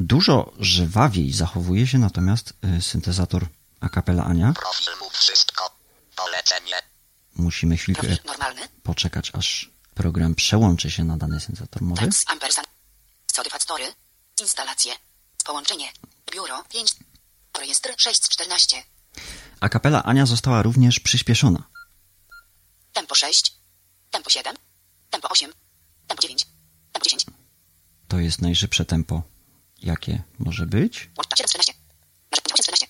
Dużo 0.01 0.53
żwawiej 0.59 1.33
zachowuje 1.33 1.87
się 1.87 1.99
natomiast 1.99 2.53
y, 2.79 2.83
syntezator 2.83 3.47
a 3.81 3.89
cappella 3.89 4.25
Ania. 4.25 4.53
Profil 4.53 4.93
mów 5.01 5.13
wszystko. 5.13 5.77
Polecenie. 6.17 6.77
Musimy 7.37 7.77
chwilkę 7.77 8.03
Profil 8.03 8.25
normalny. 8.27 8.69
poczekać, 8.83 9.31
aż 9.35 9.71
program 9.95 10.35
przełączy 10.35 10.91
się 10.91 11.05
na 11.05 11.17
dany 11.17 11.41
syntezator 11.41 11.83
mowy. 11.83 12.01
Text 12.01 12.29
Połączenie. 15.51 15.93
Biuro 16.33 16.65
5. 16.69 16.95
Rejestr 17.59 17.95
6 17.97 18.25
z 18.25 18.29
14. 18.29 18.77
A 19.61 19.69
kapela 19.69 20.03
Ania 20.03 20.27
została 20.27 20.63
również 20.63 21.01
przyspieszona. 21.01 21.63
Tempo 22.93 23.15
6. 23.15 23.53
Tempo 24.11 24.31
7. 24.31 24.57
Tempo 25.11 25.29
8. 25.29 25.53
Tempo 26.07 26.23
9. 26.23 26.47
Tempo 26.93 27.05
10. 27.05 27.27
To 28.09 28.19
jest 28.19 28.43
najszybsze 28.43 28.85
tempo, 28.85 29.23
jakie 29.83 30.23
może 30.39 30.67
być. 30.67 31.11
Łącza 31.19 31.37
7 31.37 31.49
z 31.49 31.53
14. 31.53 31.73
Narzędzia 32.31 32.55
8 32.55 32.63
z 32.63 32.67
14. 32.67 32.87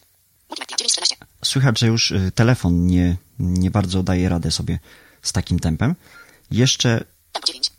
Multimedia 0.49 0.77
9 0.77 0.93
z 0.93 0.97
14. 0.97 1.17
Słychać, 1.45 1.79
że 1.79 1.87
już 1.87 2.11
y, 2.11 2.33
telefon 2.35 2.87
nie, 2.87 3.17
nie 3.39 3.71
bardzo 3.71 4.03
daje 4.03 4.29
radę 4.29 4.51
sobie 4.51 4.79
z 5.23 5.33
takim 5.33 5.59
tempem. 5.59 5.95
Jeszcze 6.51 7.05
Tempo 7.33 7.47
9. 7.47 7.71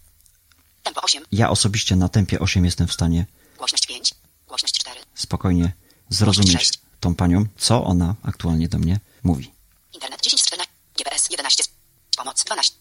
Tempo 0.84 1.02
8. 1.02 1.26
ja 1.32 1.50
osobiście 1.50 1.96
na 1.96 2.10
tempie 2.10 2.40
8 2.40 2.66
jestem 2.66 2.88
w 2.88 2.94
stanie 2.94 3.26
Głośność 3.58 3.88
5. 3.88 4.21
Głośność 4.52 4.80
4. 4.80 5.00
spokojnie 5.16 5.74
zrozumieć 6.10 6.72
tą 7.00 7.16
panią, 7.16 7.46
co 7.58 7.84
ona 7.84 8.16
aktualnie 8.24 8.68
do 8.70 8.80
mnie 8.80 9.00
mówi. 9.24 9.52
Internet 9.94 10.22
10 10.22 10.42
z 10.42 10.46
14. 10.46 10.74
GPS 10.98 11.30
11 11.30 11.64
z... 11.64 11.70
Pomoc 12.18 12.44
12. 12.44 12.76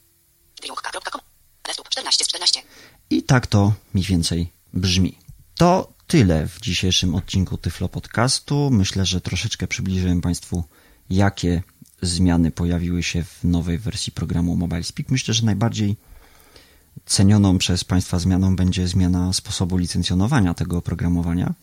Driunk.com. 0.61 1.21
Desktop 1.65 1.89
14 1.89 2.25
z 2.25 2.29
14. 2.29 2.63
I 3.11 3.23
tak 3.23 3.47
to 3.47 3.73
mniej 3.95 4.07
więcej 4.07 4.53
brzmi. 4.73 5.19
To 5.55 5.93
tyle 6.07 6.47
w 6.49 6.61
dzisiejszym 6.61 7.15
odcinku 7.15 7.59
Tyflo 7.59 7.89
Podcastu. 7.89 8.71
Myślę, 8.71 9.07
że 9.07 9.21
troszeczkę 9.21 9.67
przybliżyłem 9.67 10.21
Państwu, 10.21 10.65
jakie 11.11 11.63
zmiany 12.03 12.51
pojawiły 12.51 13.03
się 13.03 13.25
w 13.25 13.45
nowej 13.45 13.79
wersji 13.79 14.13
programu 14.13 14.57
Mobile 14.57 14.83
Speak. 14.83 15.09
Myślę, 15.11 15.35
że 15.35 15.47
najbardziej 15.47 15.97
cenioną 17.07 17.59
przez 17.59 17.85
Państwa 17.85 18.18
zmianą 18.18 18.57
będzie 18.57 18.88
zmiana 18.88 19.33
sposobu 19.33 19.76
licencjonowania 19.76 20.55
tego 20.55 20.79
oprogramowania, 20.79 21.55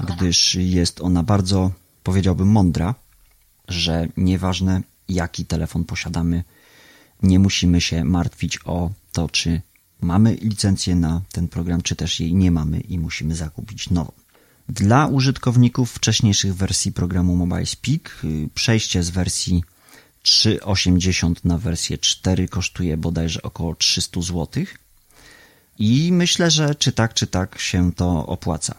gdyż 0.00 0.54
jest 0.54 1.00
ona 1.00 1.22
bardzo, 1.22 1.70
powiedziałbym, 2.02 2.48
mądra, 2.48 2.94
że 3.68 4.08
nieważne 4.16 4.82
jaki 5.08 5.46
telefon 5.46 5.84
posiadamy, 5.84 6.44
nie 7.22 7.38
musimy 7.38 7.80
się 7.80 8.04
martwić 8.04 8.58
o 8.64 8.90
to, 9.12 9.28
czy 9.28 9.60
mamy 10.00 10.34
licencję 10.34 10.94
na 10.94 11.20
ten 11.32 11.48
program, 11.48 11.82
czy 11.82 11.96
też 11.96 12.20
jej 12.20 12.34
nie 12.34 12.50
mamy 12.50 12.80
i 12.80 12.98
musimy 12.98 13.36
zakupić 13.36 13.90
nową. 13.90 14.12
Dla 14.68 15.06
użytkowników 15.06 15.92
wcześniejszych 15.92 16.54
wersji 16.54 16.92
programu 16.92 17.36
Mobile 17.36 17.66
Speak 17.66 18.18
y, 18.24 18.48
przejście 18.54 19.02
z 19.02 19.10
wersji 19.10 19.64
3.80 20.24 21.34
na 21.44 21.58
wersję 21.58 21.98
4 21.98 22.48
kosztuje 22.48 22.96
bodajże 22.96 23.42
około 23.42 23.74
300 23.74 24.20
zł. 24.20 24.64
I 25.78 26.12
myślę, 26.12 26.50
że 26.50 26.74
czy 26.74 26.92
tak, 26.92 27.14
czy 27.14 27.26
tak 27.26 27.58
się 27.58 27.92
to 27.92 28.26
opłaca. 28.26 28.74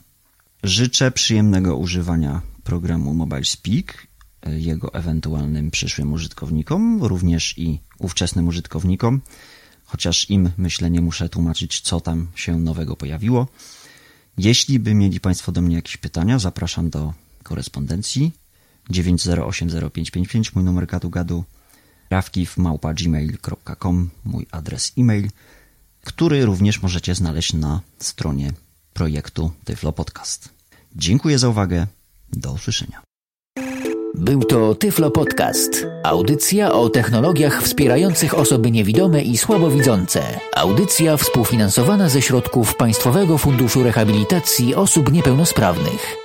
Życzę 0.63 1.11
przyjemnego 1.11 1.77
używania 1.77 2.41
programu 2.63 3.13
Mobile 3.13 3.45
Speak, 3.45 4.07
y, 4.47 4.59
jego 4.59 4.93
ewentualnym 4.93 5.71
przyszłym 5.71 6.13
użytkownikom, 6.13 7.03
również 7.03 7.57
i 7.57 7.79
ówczesnym 7.99 8.47
użytkownikom. 8.47 9.21
chociaż 9.85 10.29
im 10.29 10.51
myślę 10.57 10.89
nie 10.89 11.01
muszę 11.01 11.29
tłumaczyć, 11.29 11.81
co 11.81 12.01
tam 12.01 12.27
się 12.35 12.59
nowego 12.59 12.95
pojawiło. 12.95 13.47
Jeśli 14.37 14.79
by 14.79 14.93
mieli 14.93 15.19
Państwo 15.19 15.51
do 15.51 15.61
mnie 15.61 15.75
jakieś 15.75 15.97
pytania, 15.97 16.39
zapraszam 16.39 16.89
do 16.89 17.13
korespondencji 17.43 18.31
9080555, 18.89 20.51
mój 20.55 20.63
numer 20.63 20.87
gadu 20.87 21.09
gadu, 21.09 21.43
rafkiw.gmail.com, 22.09 24.09
mój 24.25 24.45
adres 24.51 24.93
e-mail, 24.97 25.29
który 26.03 26.45
również 26.45 26.81
możecie 26.81 27.15
znaleźć 27.15 27.53
na 27.53 27.81
stronie 27.99 28.53
projektu 28.93 29.51
Tyflo 29.65 29.93
Podcast. 29.93 30.49
Dziękuję 30.95 31.39
za 31.39 31.49
uwagę. 31.49 31.87
Do 32.33 32.51
usłyszenia. 32.51 33.01
Był 34.15 34.43
to 34.43 34.75
Tyflo 34.75 35.11
Podcast. 35.11 35.85
Audycja 36.03 36.71
o 36.71 36.89
technologiach 36.89 37.63
wspierających 37.63 38.33
osoby 38.33 38.71
niewidome 38.71 39.21
i 39.21 39.37
słabowidzące. 39.37 40.39
Audycja 40.55 41.17
współfinansowana 41.17 42.09
ze 42.09 42.21
środków 42.21 42.75
Państwowego 42.75 43.37
Funduszu 43.37 43.83
Rehabilitacji 43.83 44.75
Osób 44.75 45.11
Niepełnosprawnych. 45.11 46.22